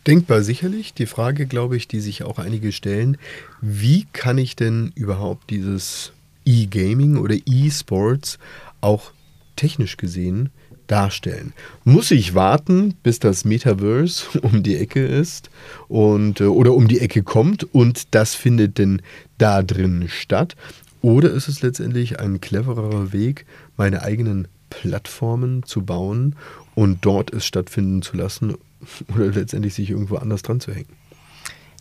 [0.06, 0.94] Denkbar sicherlich.
[0.94, 3.16] Die Frage, glaube ich, die sich auch einige stellen,
[3.60, 6.12] wie kann ich denn überhaupt dieses
[6.44, 8.38] E-Gaming oder E-Sports
[8.80, 9.10] auch
[9.56, 10.50] technisch gesehen
[10.86, 11.54] darstellen?
[11.82, 15.50] Muss ich warten, bis das Metaverse um die Ecke ist
[15.88, 19.02] und, äh, oder um die Ecke kommt und das findet denn
[19.38, 20.54] da drin statt?
[21.02, 23.44] Oder ist es letztendlich ein clevererer Weg,
[23.76, 26.36] meine eigenen Plattformen zu bauen
[26.76, 28.54] und dort es stattfinden zu lassen
[29.14, 30.88] oder letztendlich sich irgendwo anders dran zu hängen.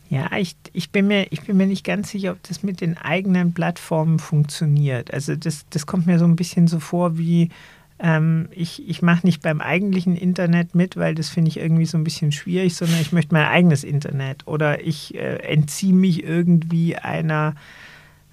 [0.10, 2.96] Ja, ich, ich, bin mir, ich bin mir nicht ganz sicher, ob das mit den
[2.96, 5.12] eigenen Plattformen funktioniert.
[5.12, 7.50] Also das, das kommt mir so ein bisschen so vor wie
[7.98, 11.98] ähm, ich, ich mache nicht beim eigentlichen Internet mit, weil das finde ich irgendwie so
[11.98, 16.98] ein bisschen schwierig, sondern ich möchte mein eigenes Internet oder ich äh, entziehe mich irgendwie
[16.98, 17.56] einer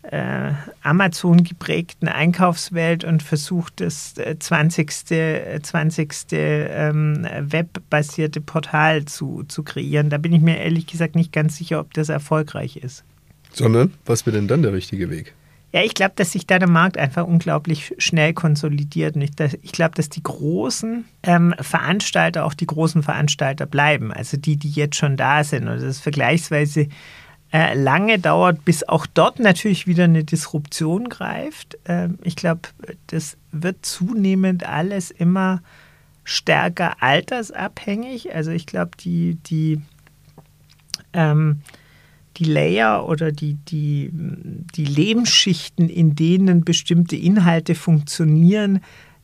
[0.03, 4.91] äh, Amazon geprägten Einkaufswelt und versuche das äh, 20.
[5.63, 6.15] 20.
[6.33, 10.11] Ähm, webbasierte Portal zu, zu kreieren.
[10.11, 13.05] Da bin ich mir ehrlich gesagt nicht ganz sicher, ob das erfolgreich ist.
[13.53, 15.35] Sondern, was wäre denn dann der richtige Weg?
[15.73, 19.17] Ja, ich glaube, dass sich da der Markt einfach unglaublich schnell konsolidiert.
[19.17, 19.31] Und ich,
[19.63, 24.13] ich glaube, dass die großen ähm, Veranstalter auch die großen Veranstalter bleiben.
[24.13, 25.69] Also die, die jetzt schon da sind.
[25.69, 26.89] Und das ist vergleichsweise
[27.53, 31.79] äh, lange dauert, bis auch dort natürlich wieder eine Disruption greift.
[31.85, 32.63] Ähm, ich glaube,
[33.09, 35.63] das wird zunehmend alles immer
[36.25, 38.35] stärker altersabhängig.
[38.35, 39.81] Also ich glaube, die, die
[41.13, 41.63] ähm,
[42.39, 48.81] die Layer oder die, die, die Lebensschichten, in denen bestimmte Inhalte funktionieren,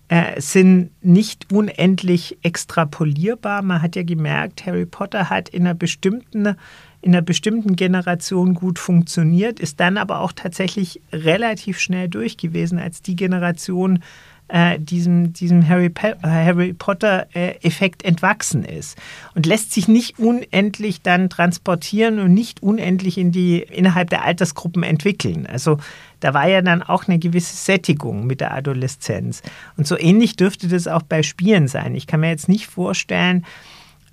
[0.08, 3.62] äh, sind nicht unendlich extrapolierbar.
[3.62, 6.56] Man hat ja gemerkt, Harry Potter hat in einer bestimmten
[7.00, 12.78] in einer bestimmten Generation gut funktioniert, ist dann aber auch tatsächlich relativ schnell durch gewesen,
[12.78, 14.02] als die Generation
[14.48, 18.98] äh, diesem, diesem Harry, Harry Potter-Effekt äh, entwachsen ist
[19.34, 24.82] und lässt sich nicht unendlich dann transportieren und nicht unendlich in die, innerhalb der Altersgruppen
[24.82, 25.46] entwickeln.
[25.46, 25.78] Also
[26.20, 29.42] da war ja dann auch eine gewisse Sättigung mit der Adoleszenz.
[29.76, 31.94] Und so ähnlich dürfte das auch bei Spielen sein.
[31.94, 33.44] Ich kann mir jetzt nicht vorstellen,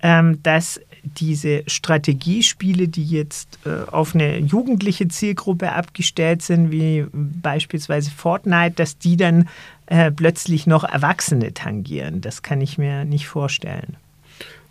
[0.02, 8.10] ähm, dass diese Strategiespiele, die jetzt äh, auf eine jugendliche Zielgruppe abgestellt sind, wie beispielsweise
[8.10, 9.48] Fortnite, dass die dann
[9.86, 12.20] äh, plötzlich noch Erwachsene tangieren.
[12.20, 13.96] Das kann ich mir nicht vorstellen.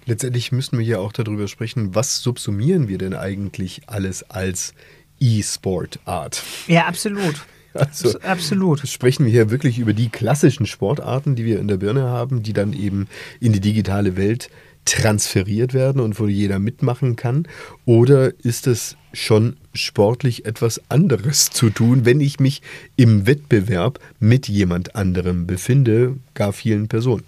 [0.06, 4.74] Letztendlich müssen wir ja auch darüber sprechen, was subsumieren wir denn eigentlich alles als
[5.20, 6.44] E-Sport-Art?
[6.68, 7.46] Ja, absolut.
[7.76, 8.88] Also, absolut.
[8.88, 12.54] Sprechen wir hier wirklich über die klassischen Sportarten, die wir in der Birne haben, die
[12.54, 13.10] dann eben
[13.42, 14.50] in die digitale Welt
[14.86, 17.48] transferiert werden und wo jeder mitmachen kann?
[17.86, 22.62] Oder ist es schon sportlich etwas anderes zu tun, wenn ich mich
[22.96, 27.24] im Wettbewerb mit jemand anderem befinde, gar vielen Personen?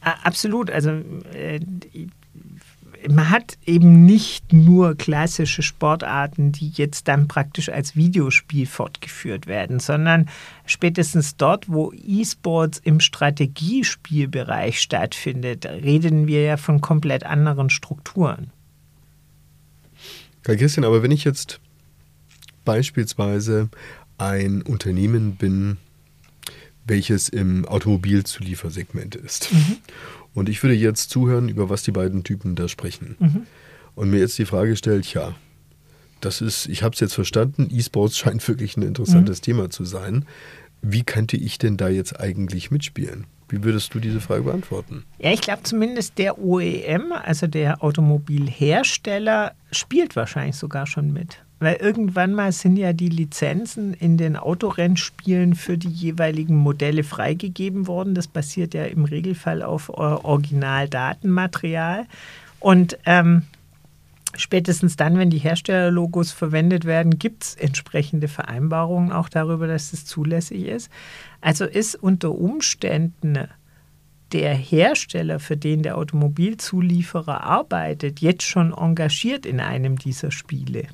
[0.00, 0.70] Absolut.
[0.70, 0.90] Also
[1.32, 1.58] äh,
[3.08, 9.80] man hat eben nicht nur klassische Sportarten, die jetzt dann praktisch als Videospiel fortgeführt werden,
[9.80, 10.28] sondern
[10.64, 18.50] spätestens dort, wo E-Sports im Strategiespielbereich stattfindet, reden wir ja von komplett anderen Strukturen.
[20.42, 21.60] Karl Christian, aber wenn ich jetzt
[22.64, 23.68] beispielsweise
[24.18, 25.78] ein Unternehmen bin,
[26.86, 29.52] welches im Automobilzuliefersegment ist.
[29.52, 29.78] Mhm.
[30.36, 33.16] Und ich würde jetzt zuhören, über was die beiden Typen da sprechen.
[33.18, 33.46] Mhm.
[33.94, 35.34] Und mir jetzt die Frage stellt, ja,
[36.20, 39.44] das ist, ich habe es jetzt verstanden, E-Sports scheint wirklich ein interessantes mhm.
[39.44, 40.26] Thema zu sein.
[40.82, 43.26] Wie könnte ich denn da jetzt eigentlich mitspielen?
[43.48, 45.04] Wie würdest du diese Frage beantworten?
[45.18, 51.45] Ja, ich glaube zumindest der OEM, also der Automobilhersteller, spielt wahrscheinlich sogar schon mit.
[51.58, 57.86] Weil irgendwann mal sind ja die Lizenzen in den Autorennspielen für die jeweiligen Modelle freigegeben
[57.86, 58.14] worden.
[58.14, 62.04] Das basiert ja im Regelfall auf Originaldatenmaterial.
[62.60, 63.44] Und ähm,
[64.36, 70.04] spätestens dann, wenn die Herstellerlogos verwendet werden, gibt es entsprechende Vereinbarungen auch darüber, dass das
[70.04, 70.90] zulässig ist.
[71.40, 73.48] Also ist unter Umständen
[74.32, 80.88] der Hersteller, für den der Automobilzulieferer arbeitet, jetzt schon engagiert in einem dieser Spiele.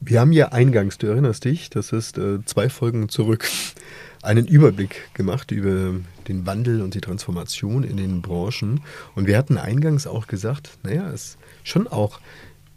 [0.00, 3.48] Wir haben ja eingangs, du erinnerst dich, das ist äh, zwei Folgen zurück,
[4.22, 5.94] einen Überblick gemacht über
[6.28, 8.80] den Wandel und die Transformation in den Branchen.
[9.14, 12.20] Und wir hatten eingangs auch gesagt, naja, es ist schon auch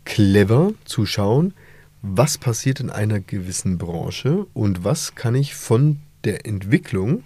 [0.05, 1.53] clever zu schauen,
[2.01, 7.23] was passiert in einer gewissen Branche und was kann ich von der Entwicklung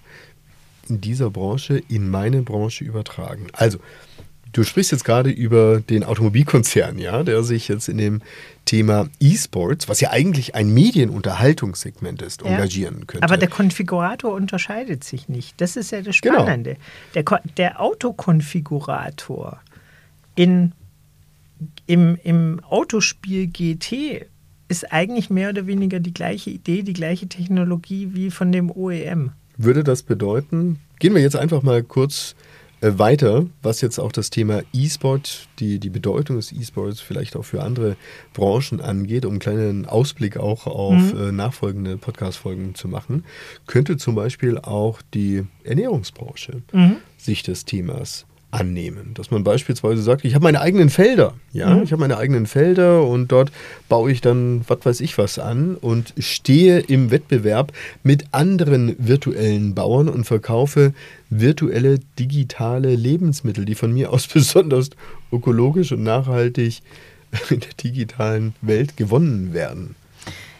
[0.89, 3.47] in dieser Branche in meine Branche übertragen.
[3.53, 3.79] Also,
[4.53, 8.21] Du sprichst jetzt gerade über den Automobilkonzern, ja, der sich jetzt in dem
[8.65, 13.23] Thema E-Sports, was ja eigentlich ein Medienunterhaltungssegment ist, ja, engagieren könnte.
[13.23, 15.59] Aber der Konfigurator unterscheidet sich nicht.
[15.59, 16.35] Das ist ja das genau.
[16.35, 16.77] Spannende.
[17.13, 17.25] Genau.
[17.35, 19.59] Der, der Autokonfigurator
[20.35, 20.73] in,
[21.87, 24.27] im, im Autospiel GT
[24.67, 29.31] ist eigentlich mehr oder weniger die gleiche Idee, die gleiche Technologie wie von dem OEM.
[29.57, 32.35] Würde das bedeuten, gehen wir jetzt einfach mal kurz
[32.83, 37.63] weiter, was jetzt auch das Thema E-Sport, die, die Bedeutung des E-Sports vielleicht auch für
[37.63, 37.95] andere
[38.33, 41.19] Branchen angeht, um einen kleinen Ausblick auch auf mhm.
[41.19, 43.23] äh, nachfolgende Podcast-Folgen zu machen,
[43.67, 46.97] könnte zum Beispiel auch die Ernährungsbranche mhm.
[47.17, 49.13] sich des Themas annehmen.
[49.15, 51.33] Dass man beispielsweise sagt, ich habe meine eigenen Felder.
[51.51, 51.83] Ja, Mhm.
[51.83, 53.51] ich habe meine eigenen Felder und dort
[53.89, 57.71] baue ich dann was weiß ich was an und stehe im Wettbewerb
[58.03, 60.93] mit anderen virtuellen Bauern und verkaufe
[61.29, 64.91] virtuelle digitale Lebensmittel, die von mir aus besonders
[65.31, 66.81] ökologisch und nachhaltig
[67.49, 69.95] in der digitalen Welt gewonnen werden.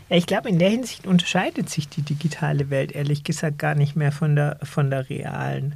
[0.10, 3.95] Ja, ich glaube, in der Hinsicht unterscheidet sich die digitale Welt ehrlich gesagt gar nicht
[3.95, 5.75] mehr von der, von der realen.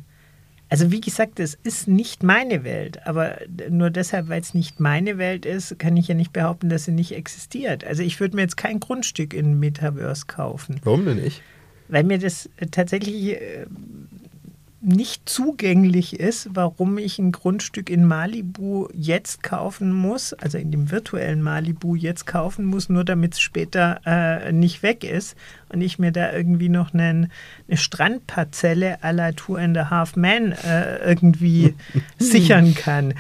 [0.70, 3.38] Also wie gesagt, es ist nicht meine Welt, aber
[3.70, 6.92] nur deshalb, weil es nicht meine Welt ist, kann ich ja nicht behaupten, dass sie
[6.92, 7.86] nicht existiert.
[7.86, 11.42] Also ich würde mir jetzt kein Grundstück in Metaverse kaufen, Warum denn nicht?
[11.88, 13.66] weil mir das äh, tatsächlich äh,
[14.80, 20.92] nicht zugänglich ist, warum ich ein Grundstück in Malibu jetzt kaufen muss, also in dem
[20.92, 25.36] virtuellen Malibu jetzt kaufen muss, nur damit es später äh, nicht weg ist
[25.70, 27.32] und ich mir da irgendwie noch einen,
[27.68, 31.74] eine Strandparzelle à la Two and a Half Man äh, irgendwie
[32.20, 33.16] sichern kann.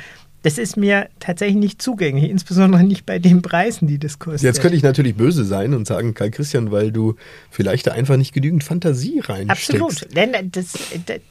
[0.47, 4.43] Das ist mir tatsächlich nicht zugänglich, insbesondere nicht bei den Preisen, die das kostet.
[4.43, 7.17] Jetzt könnte ich natürlich böse sein und sagen, Karl Christian, weil du
[7.51, 9.81] vielleicht da einfach nicht genügend Fantasie reinsteckst.
[9.81, 10.15] Absolut.
[10.15, 10.73] Denn das,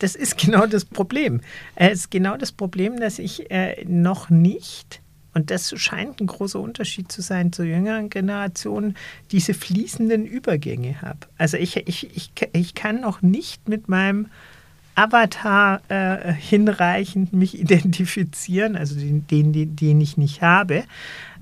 [0.00, 1.40] das ist genau das Problem.
[1.76, 5.00] Es ist genau das Problem, dass ich äh, noch nicht,
[5.32, 8.96] und das scheint ein großer Unterschied zu sein zur jüngeren Generation,
[9.32, 11.20] diese fließenden Übergänge habe.
[11.38, 14.26] Also ich, ich, ich, ich kann noch nicht mit meinem
[14.96, 20.84] Avatar äh, hinreichend mich identifizieren, also den, den, den ich nicht habe,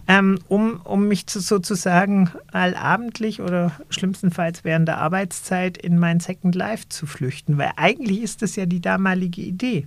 [0.06, 6.54] ähm, um, um mich zu, sozusagen allabendlich oder schlimmstenfalls während der Arbeitszeit in mein Second
[6.54, 7.56] Life zu flüchten.
[7.56, 9.86] Weil eigentlich ist das ja die damalige Idee.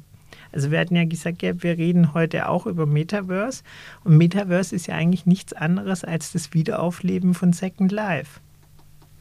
[0.51, 3.63] Also wir hatten ja gesagt, ja, wir reden heute auch über Metaverse
[4.03, 8.39] und Metaverse ist ja eigentlich nichts anderes als das Wiederaufleben von Second Life.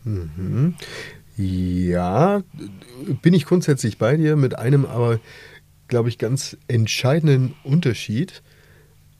[0.04, 0.74] Mhm.
[1.36, 2.42] Ja,
[3.22, 5.20] bin ich grundsätzlich bei dir mit einem aber,
[5.88, 8.42] glaube ich, ganz entscheidenden Unterschied.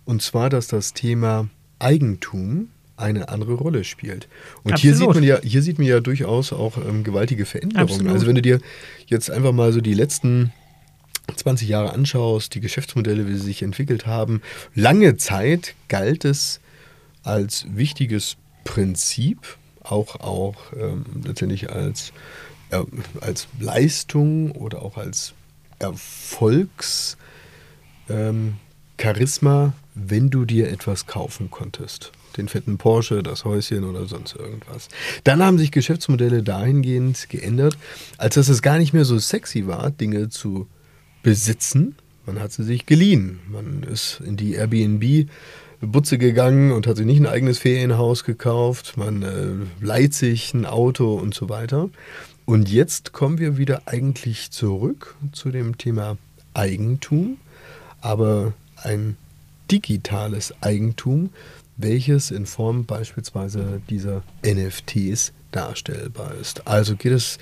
[0.05, 1.49] Und zwar, dass das Thema
[1.79, 4.29] Eigentum eine andere Rolle spielt.
[4.63, 7.91] Und hier sieht, man ja, hier sieht man ja durchaus auch ähm, gewaltige Veränderungen.
[7.91, 8.13] Absolut.
[8.13, 8.61] Also wenn du dir
[9.07, 10.53] jetzt einfach mal so die letzten
[11.35, 14.41] 20 Jahre anschaust, die Geschäftsmodelle, wie sie sich entwickelt haben,
[14.75, 16.61] lange Zeit galt es
[17.23, 19.59] als wichtiges Prinzip,
[19.91, 22.13] auch, auch ähm, letztendlich als,
[22.71, 22.83] äh,
[23.21, 25.35] als Leistung oder auch als
[25.79, 27.17] Erfolgs
[28.09, 28.55] ähm,
[29.95, 32.13] wenn du dir etwas kaufen konntest.
[32.37, 34.89] Den fetten Porsche, das Häuschen oder sonst irgendwas.
[35.25, 37.79] Dann haben sich Geschäftsmodelle dahingehend geändert,
[38.19, 40.67] als dass es gar nicht mehr so sexy war, Dinge zu
[41.23, 41.97] besitzen.
[42.27, 43.41] Man hat sie sich geliehen.
[43.49, 45.31] Man ist in die Airbnb
[45.81, 48.97] Butze gegangen und hat sich nicht ein eigenes Ferienhaus gekauft.
[48.97, 51.91] Man äh, leiht sich ein Auto und so weiter.
[52.45, 56.17] Und jetzt kommen wir wieder eigentlich zurück zu dem Thema
[56.55, 57.39] Eigentum,
[58.01, 59.17] aber ein
[59.71, 61.31] digitales Eigentum,
[61.77, 66.67] welches in Form beispielsweise dieser NFTs darstellbar ist.
[66.67, 67.39] Also geht es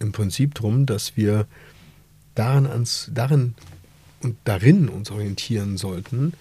[0.00, 1.46] im Prinzip darum, dass wir
[2.34, 3.54] daran, ans, darin
[4.22, 6.34] und darin uns orientieren sollten,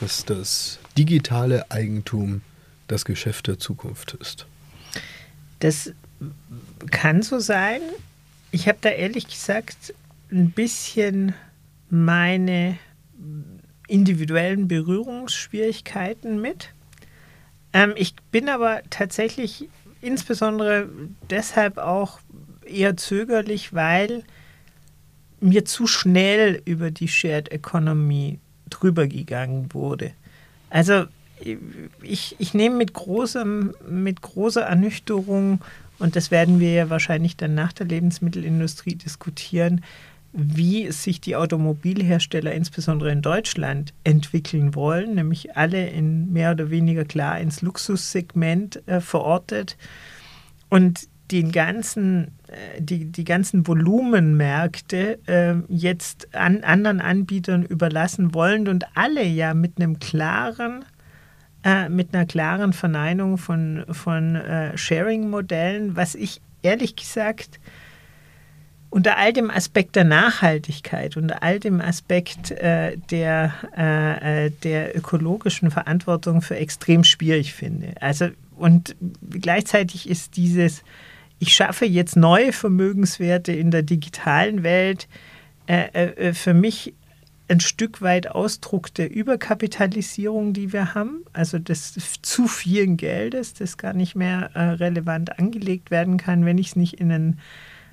[0.00, 2.42] dass das digitale Eigentum
[2.88, 4.46] das Geschäft der Zukunft ist.
[5.60, 5.92] Das
[6.90, 7.80] kann so sein.
[8.50, 9.94] Ich habe da ehrlich gesagt
[10.30, 11.34] ein bisschen
[11.90, 12.78] meine
[13.88, 16.70] individuellen Berührungsschwierigkeiten mit.
[17.72, 19.68] Ähm, ich bin aber tatsächlich
[20.00, 20.88] insbesondere
[21.30, 22.20] deshalb auch
[22.64, 24.24] eher zögerlich, weil
[25.40, 28.40] mir zu schnell über die Shared Economy
[28.80, 30.12] drüber gegangen wurde.
[30.70, 31.04] Also
[32.02, 35.60] ich, ich nehme mit, großem, mit großer Ernüchterung,
[35.98, 39.82] und das werden wir ja wahrscheinlich dann nach der Lebensmittelindustrie diskutieren,
[40.32, 47.04] wie sich die Automobilhersteller insbesondere in Deutschland entwickeln wollen, nämlich alle in mehr oder weniger
[47.04, 49.78] klar ins Luxussegment äh, verortet
[50.68, 58.68] und den ganzen, äh, die, die ganzen Volumenmärkte äh, jetzt an anderen Anbietern überlassen wollen
[58.68, 60.84] und alle ja mit einem klaren
[61.64, 67.58] äh, mit einer klaren Verneinung von, von äh, Sharing-Modellen, was ich ehrlich gesagt
[68.88, 75.70] unter all dem Aspekt der Nachhaltigkeit, unter all dem Aspekt äh, der, äh, der ökologischen
[75.70, 77.94] Verantwortung für extrem schwierig finde.
[78.00, 78.96] Also und
[79.28, 80.82] gleichzeitig ist dieses,
[81.38, 85.08] ich schaffe jetzt neue Vermögenswerte in der digitalen Welt,
[85.66, 86.94] äh, für mich
[87.48, 93.76] ein Stück weit Ausdruck der Überkapitalisierung, die wir haben, also des zu vielen Geldes, das
[93.76, 97.40] gar nicht mehr äh, relevant angelegt werden kann, wenn ich es nicht in, einen,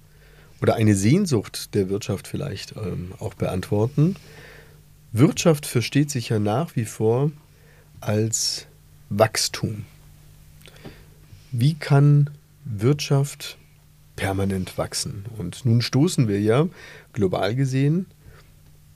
[0.60, 4.16] oder eine Sehnsucht der Wirtschaft vielleicht ähm, auch beantworten.
[5.12, 7.32] Wirtschaft versteht sich ja nach wie vor
[8.00, 8.66] als
[9.08, 9.84] Wachstum.
[11.52, 12.30] Wie kann
[12.64, 13.58] Wirtschaft
[14.20, 15.24] permanent wachsen.
[15.38, 16.68] Und nun stoßen wir ja
[17.14, 18.04] global gesehen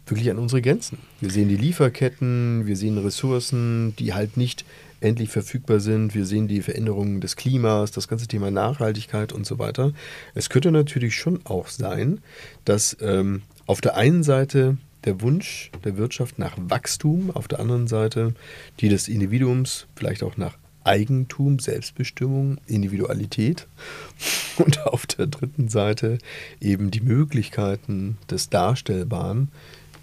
[0.06, 0.98] wirklich an unsere Grenzen.
[1.20, 4.66] Wir sehen die Lieferketten, wir sehen Ressourcen, die halt nicht
[5.00, 6.14] endlich verfügbar sind.
[6.14, 9.92] Wir sehen die Veränderungen des Klimas, das ganze Thema Nachhaltigkeit und so weiter.
[10.34, 12.20] Es könnte natürlich schon auch sein,
[12.66, 17.86] dass ähm, auf der einen Seite der Wunsch der Wirtschaft nach Wachstum, auf der anderen
[17.86, 18.34] Seite
[18.80, 23.66] die des Individuums vielleicht auch nach Eigentum, Selbstbestimmung, Individualität
[24.58, 26.18] und auf der dritten Seite
[26.60, 29.48] eben die Möglichkeiten des Darstellbaren,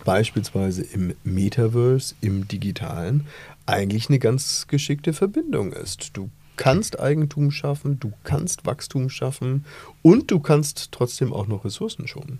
[0.03, 3.27] beispielsweise im Metaverse, im digitalen,
[3.67, 6.17] eigentlich eine ganz geschickte Verbindung ist.
[6.17, 9.65] Du kannst Eigentum schaffen, du kannst Wachstum schaffen
[10.01, 12.39] und du kannst trotzdem auch noch Ressourcen schonen.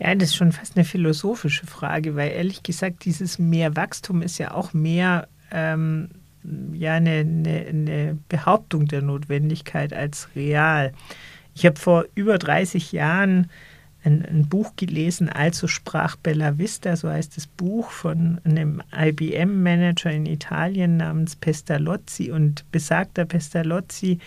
[0.00, 4.38] Ja, das ist schon fast eine philosophische Frage, weil ehrlich gesagt, dieses mehr Wachstum ist
[4.38, 6.08] ja auch mehr ähm,
[6.72, 10.92] ja eine, eine, eine Behauptung der Notwendigkeit als real.
[11.54, 13.50] Ich habe vor über 30 Jahren
[14.02, 20.10] ein, ein, Buch gelesen, Also sprach Bella Vista, so heißt das Buch von einem IBM-Manager
[20.10, 22.30] in Italien namens Pestalozzi.
[22.30, 24.18] Und besagter Pestalozzi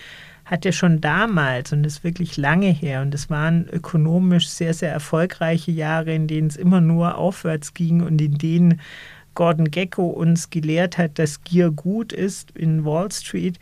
[0.54, 4.92] hatte schon damals, und das ist wirklich lange her, und es waren ökonomisch sehr, sehr
[4.92, 8.80] erfolgreiche Jahre, in denen es immer nur aufwärts ging und in denen
[9.34, 13.58] Gordon Gecko uns gelehrt hat, dass Gier gut ist in Wall Street,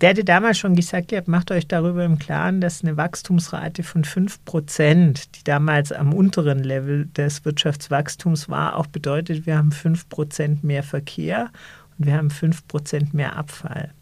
[0.00, 4.02] der hatte damals schon gesagt, ihr macht euch darüber im Klaren, dass eine Wachstumsrate von
[4.02, 10.82] 5%, die damals am unteren Level des Wirtschaftswachstums war, auch bedeutet, wir haben 5% mehr
[10.82, 11.50] Verkehr
[11.96, 13.92] und wir haben 5% mehr Abfall.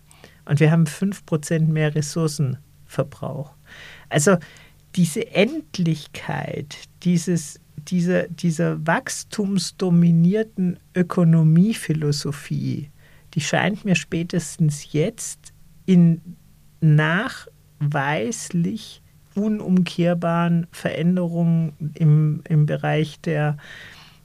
[0.51, 3.55] Und wir haben 5% mehr Ressourcenverbrauch.
[4.09, 4.37] Also
[4.97, 12.91] diese Endlichkeit, dieses dieser, dieser wachstumsdominierten Ökonomiephilosophie,
[13.35, 15.53] die scheint mir spätestens jetzt
[15.87, 16.21] in
[16.81, 17.53] nachweislich
[19.37, 23.57] unumkehrbaren Veränderungen im, im, Bereich der,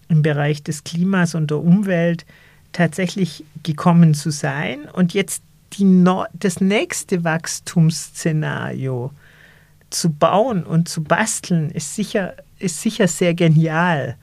[0.10, 2.26] im Bereich des Klimas und der Umwelt
[2.72, 4.86] tatsächlich gekommen zu sein.
[4.92, 9.11] Und jetzt die, das nächste Wachstumsszenario
[9.89, 14.18] zu bauen und zu basteln, ist sicher ist sicher sehr genial.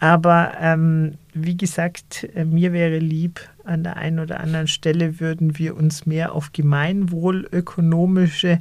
[0.00, 5.58] Aber ähm, wie gesagt, äh, mir wäre lieb, an der einen oder anderen Stelle würden
[5.58, 8.60] wir uns mehr auf gemeinwohlökonomische,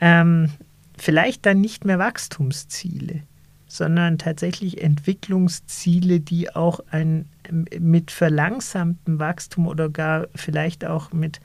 [0.00, 0.50] ähm,
[0.96, 3.22] vielleicht dann nicht mehr Wachstumsziele,
[3.66, 11.40] sondern tatsächlich Entwicklungsziele, die auch ein, mit verlangsamtem Wachstum oder gar vielleicht auch mit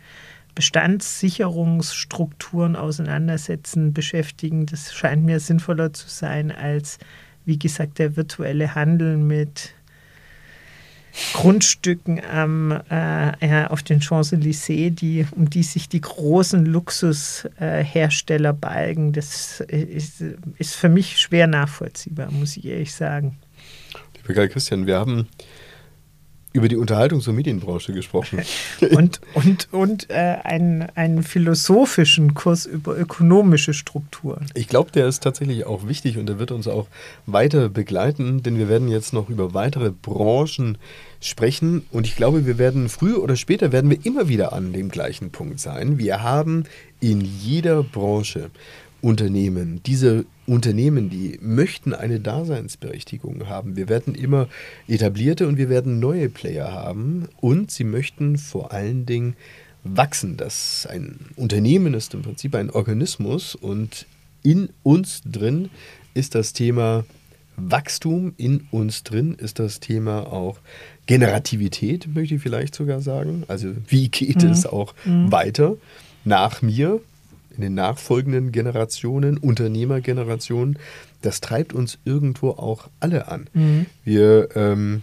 [0.55, 4.65] Bestandssicherungsstrukturen auseinandersetzen, beschäftigen.
[4.65, 6.97] Das scheint mir sinnvoller zu sein als,
[7.45, 9.75] wie gesagt, der virtuelle Handel mit
[11.33, 19.13] Grundstücken am, äh, auf den Champs-Élysées, die, um die sich die großen Luxushersteller äh, balgen.
[19.13, 20.21] Das ist,
[20.57, 23.37] ist für mich schwer nachvollziehbar, muss ich ehrlich sagen.
[24.15, 25.27] Lieber Karl Christian, wir haben
[26.57, 28.41] über die Unterhaltungs- und Medienbranche gesprochen.
[28.91, 34.47] und und, und äh, einen, einen philosophischen Kurs über ökonomische Strukturen.
[34.55, 36.87] Ich glaube, der ist tatsächlich auch wichtig und der wird uns auch
[37.27, 40.79] weiter begleiten, denn wir werden jetzt noch über weitere Branchen
[41.21, 44.89] sprechen und ich glaube, wir werden früher oder später werden wir immer wieder an dem
[44.89, 45.99] gleichen Punkt sein.
[45.99, 46.63] Wir haben
[46.99, 48.49] in jeder Branche
[49.01, 49.81] Unternehmen.
[49.85, 53.75] Diese Unternehmen, die möchten eine Daseinsberechtigung haben.
[53.75, 54.47] Wir werden immer
[54.87, 59.35] etablierte und wir werden neue Player haben und sie möchten vor allen Dingen
[59.83, 60.37] wachsen.
[60.37, 64.05] Das ein Unternehmen ist im Prinzip ein Organismus und
[64.41, 65.69] in uns drin
[66.13, 67.03] ist das Thema
[67.57, 70.59] Wachstum, in uns drin ist das Thema auch
[71.07, 73.43] Generativität, möchte ich vielleicht sogar sagen.
[73.47, 74.51] Also wie geht mhm.
[74.51, 75.31] es auch mhm.
[75.31, 75.75] weiter
[76.23, 77.01] nach mir?
[77.57, 80.79] In den nachfolgenden Generationen, Unternehmergenerationen,
[81.21, 83.49] das treibt uns irgendwo auch alle an.
[83.53, 83.85] Mhm.
[84.03, 85.01] Wir ähm,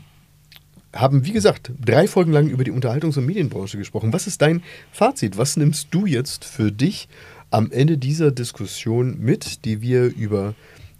[0.94, 4.12] haben, wie gesagt, drei Folgen lang über die Unterhaltungs- und Medienbranche gesprochen.
[4.12, 5.36] Was ist dein Fazit?
[5.36, 7.08] Was nimmst du jetzt für dich
[7.50, 10.54] am Ende dieser Diskussion mit, die wir über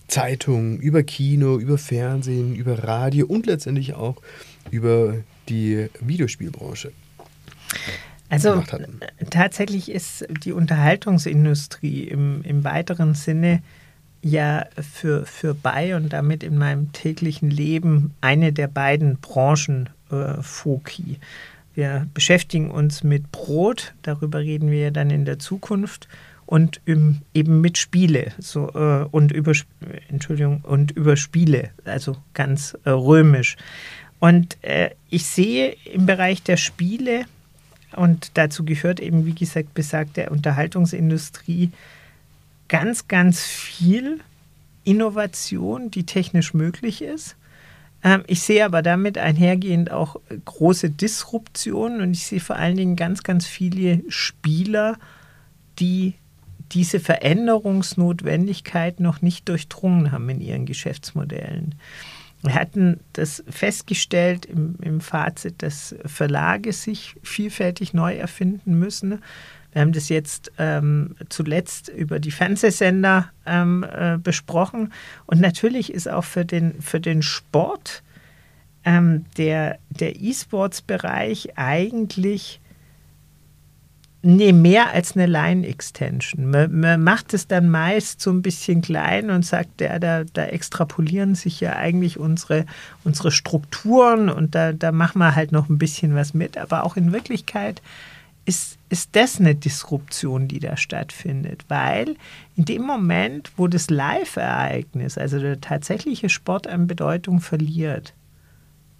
[0.09, 4.16] Zeitungen, über Kino, über Fernsehen, über Radio und letztendlich auch
[4.70, 5.16] über
[5.48, 6.92] die Videospielbranche
[8.35, 8.62] also
[9.30, 13.62] tatsächlich ist die Unterhaltungsindustrie im, im weiteren Sinne
[14.22, 20.43] ja für, für bei und damit in meinem täglichen Leben eine der beiden Branchen äh,
[20.43, 21.18] Foki.
[21.74, 26.09] Wir beschäftigen uns mit Brot, darüber reden wir ja dann in der Zukunft
[26.47, 29.53] und im, eben mit Spiele so, äh, und über
[30.09, 33.57] Entschuldigung und über Spiele, also ganz äh, römisch.
[34.20, 37.26] Und äh, ich sehe im Bereich der Spiele
[37.97, 41.70] und dazu gehört eben, wie gesagt, besagte Unterhaltungsindustrie
[42.68, 44.20] ganz, ganz viel
[44.84, 47.36] Innovation, die technisch möglich ist.
[48.03, 52.97] Ähm, ich sehe aber damit einhergehend auch große Disruptionen und ich sehe vor allen Dingen
[52.97, 54.97] ganz, ganz viele Spieler,
[55.78, 56.14] die
[56.72, 61.74] diese Veränderungsnotwendigkeit noch nicht durchdrungen haben in ihren Geschäftsmodellen.
[62.45, 69.22] Wir hatten das festgestellt im, im Fazit, dass Verlage sich vielfältig neu erfinden müssen.
[69.72, 74.92] Wir haben das jetzt ähm, zuletzt über die Fernsehsender ähm, äh, besprochen.
[75.24, 78.03] Und natürlich ist auch für den, für den Sport
[78.84, 82.61] ähm, der, der E-Sports-Bereich eigentlich
[84.27, 86.51] Nee, mehr als eine Line-Extension.
[86.51, 90.47] Man, man, macht es dann meist so ein bisschen klein und sagt, ja, da, da
[90.47, 92.64] extrapolieren sich ja eigentlich unsere,
[93.05, 96.57] unsere Strukturen und da, da machen wir halt noch ein bisschen was mit.
[96.57, 97.83] Aber auch in Wirklichkeit
[98.47, 102.16] ist, ist das eine Disruption, die da stattfindet, weil
[102.57, 108.14] in dem Moment, wo das Live-Ereignis, also der tatsächliche Sport an Bedeutung verliert,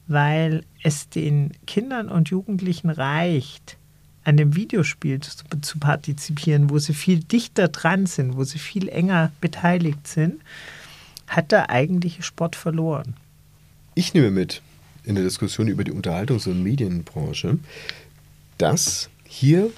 [0.07, 3.79] weil es den Kindern und Jugendlichen reicht,
[4.25, 8.89] an dem Videospiel zu, zu, partizipieren, wo sie viel dichter dran sind, wo sie viel
[8.89, 10.41] enger beteiligt sind,
[11.27, 13.14] hat der eigentliche Sport verloren.
[13.95, 14.62] Ich nehme mit
[15.05, 17.59] in der Diskussion über die Unterhaltungs- und Medienbranche,
[18.59, 19.70] dass hier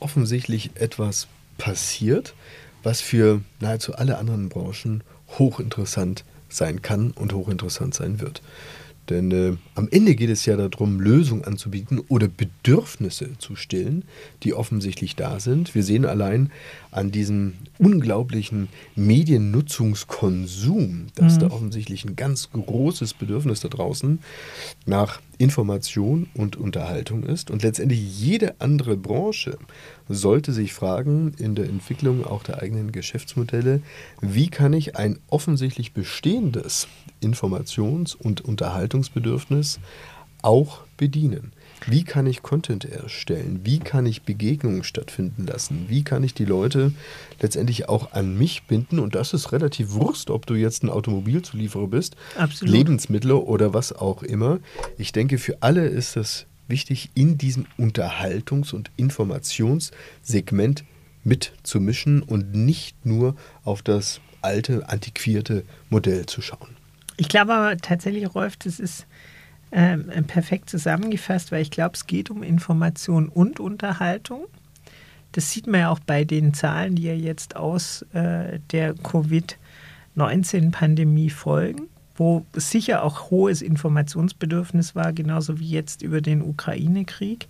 [0.00, 1.26] offensichtlich etwas
[1.56, 2.34] passiert,
[2.82, 5.02] was für nahezu alle anderen Branchen
[5.38, 8.42] hochinteressant sein kann und hochinteressant sein wird.
[9.10, 14.04] Denn äh, am Ende geht es ja darum, Lösungen anzubieten oder Bedürfnisse zu stillen,
[14.42, 15.74] die offensichtlich da sind.
[15.74, 16.50] Wir sehen allein
[16.90, 21.40] an diesem unglaublichen Mediennutzungskonsum, dass mhm.
[21.40, 24.18] da offensichtlich ein ganz großes Bedürfnis da draußen
[24.86, 27.50] nach Information und Unterhaltung ist.
[27.50, 29.58] Und letztendlich jede andere Branche
[30.08, 33.80] sollte sich fragen, in der Entwicklung auch der eigenen Geschäftsmodelle,
[34.20, 36.88] wie kann ich ein offensichtlich bestehendes
[37.22, 39.80] Informations- und Unterhaltungsbedürfnis
[40.42, 41.52] auch bedienen?
[41.86, 43.60] Wie kann ich Content erstellen?
[43.64, 45.86] Wie kann ich Begegnungen stattfinden lassen?
[45.88, 46.92] Wie kann ich die Leute
[47.40, 48.98] letztendlich auch an mich binden?
[48.98, 52.74] Und das ist relativ Wurst, ob du jetzt ein Automobilzulieferer bist, Absolut.
[52.74, 54.60] Lebensmittel oder was auch immer.
[54.96, 60.84] Ich denke, für alle ist es wichtig, in diesem Unterhaltungs- und Informationssegment
[61.22, 66.76] mitzumischen und nicht nur auf das alte, antiquierte Modell zu schauen.
[67.16, 69.06] Ich glaube aber tatsächlich, Rolf, das ist
[69.74, 74.46] äh, perfekt zusammengefasst, weil ich glaube, es geht um Information und Unterhaltung.
[75.32, 81.30] Das sieht man ja auch bei den Zahlen, die ja jetzt aus äh, der Covid-19-Pandemie
[81.30, 87.48] folgen, wo sicher auch hohes Informationsbedürfnis war, genauso wie jetzt über den Ukraine-Krieg.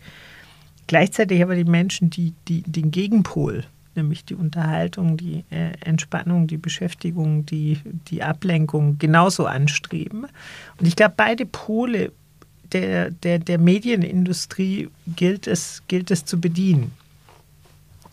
[0.87, 3.65] Gleichzeitig aber die Menschen, die, die den Gegenpol
[3.97, 7.79] nämlich die Unterhaltung, die äh, Entspannung, die Beschäftigung, die,
[8.09, 10.27] die Ablenkung genauso anstreben.
[10.79, 12.13] Und ich glaube, beide Pole
[12.73, 16.93] der, der, der Medienindustrie gilt es, gilt es zu bedienen.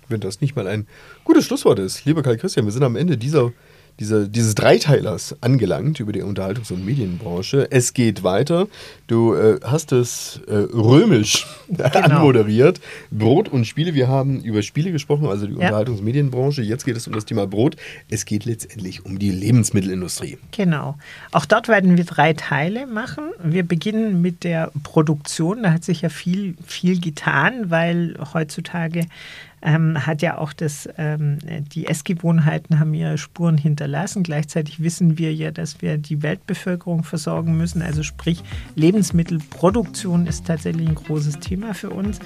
[0.07, 0.87] Wenn das nicht mal ein
[1.23, 3.51] gutes Schlusswort ist, lieber Karl Christian, wir sind am Ende dieser
[3.99, 7.67] dieser, dieses Dreiteilers angelangt über die Unterhaltungs- und Medienbranche.
[7.71, 8.67] Es geht weiter.
[9.07, 11.89] Du äh, hast es äh, römisch genau.
[11.89, 12.79] anmoderiert.
[13.11, 13.93] Brot und Spiele.
[13.93, 15.69] Wir haben über Spiele gesprochen, also die ja.
[15.69, 16.61] Unterhaltungs- und Medienbranche.
[16.61, 17.75] Jetzt geht es um das Thema Brot.
[18.09, 20.37] Es geht letztendlich um die Lebensmittelindustrie.
[20.51, 20.97] Genau.
[21.31, 23.31] Auch dort werden wir drei Teile machen.
[23.43, 25.63] Wir beginnen mit der Produktion.
[25.63, 29.05] Da hat sich ja viel, viel getan, weil heutzutage
[29.61, 31.37] ähm, hat ja auch das, ähm,
[31.73, 34.23] die Essgewohnheiten haben ihre Spuren hinterlassen.
[34.23, 37.81] Gleichzeitig wissen wir ja, dass wir die Weltbevölkerung versorgen müssen.
[37.81, 38.43] Also sprich,
[38.75, 42.19] Lebensmittelproduktion ist tatsächlich ein großes Thema für uns.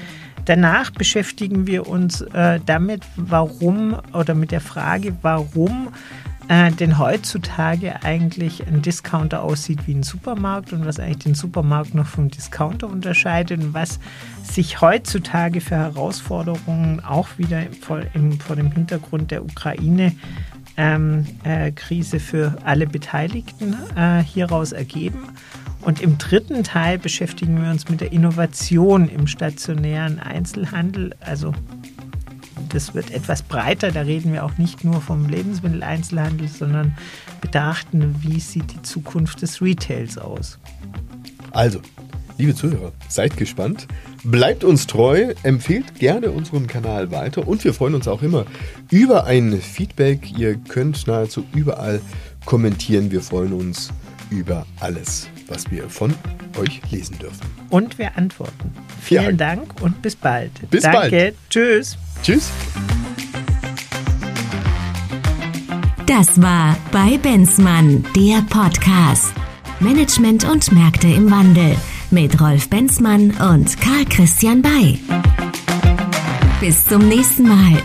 [0.46, 5.90] Danach beschäftigen wir uns äh, damit, warum oder mit der Frage, warum
[6.48, 11.96] äh, denn heutzutage eigentlich ein Discounter aussieht wie ein Supermarkt und was eigentlich den Supermarkt
[11.96, 14.00] noch vom Discounter unterscheidet und was
[14.44, 20.14] sich heutzutage für Herausforderungen auch wieder vor, im, vor dem Hintergrund der Ukraine
[20.78, 25.30] ähm, äh, Krise für alle Beteiligten äh, hieraus ergeben.
[25.82, 31.54] Und im dritten Teil beschäftigen wir uns mit der Innovation im stationären Einzelhandel, also
[32.70, 33.92] das wird etwas breiter.
[33.92, 36.98] Da reden wir auch nicht nur vom Lebensmitteleinzelhandel, sondern
[37.42, 40.60] betrachten, wie sieht die Zukunft des Retails aus.
[41.52, 41.80] Also,
[42.38, 43.88] liebe Zuhörer, seid gespannt.
[44.24, 48.46] Bleibt uns treu, empfehlt gerne unseren Kanal weiter und wir freuen uns auch immer
[48.92, 50.38] über ein Feedback.
[50.38, 52.02] Ihr könnt nahezu überall
[52.46, 53.12] kommentieren.
[53.12, 53.92] Wir freuen uns
[54.30, 56.14] über alles, was wir von
[56.60, 57.46] euch lesen dürfen.
[57.70, 58.72] Und wir antworten.
[59.06, 59.32] Vielen ja.
[59.32, 60.52] Dank und bis bald.
[60.72, 60.98] Bis Danke.
[61.00, 61.36] bald.
[61.52, 61.96] Tschüss.
[62.24, 62.50] Tschüss.
[66.08, 69.32] Das war bei Benzmann, der Podcast.
[69.80, 71.76] Management und Märkte im Wandel
[72.10, 75.00] mit Rolf Benzmann und Karl Christian Bay.
[76.60, 77.78] Bis zum nächsten Mal.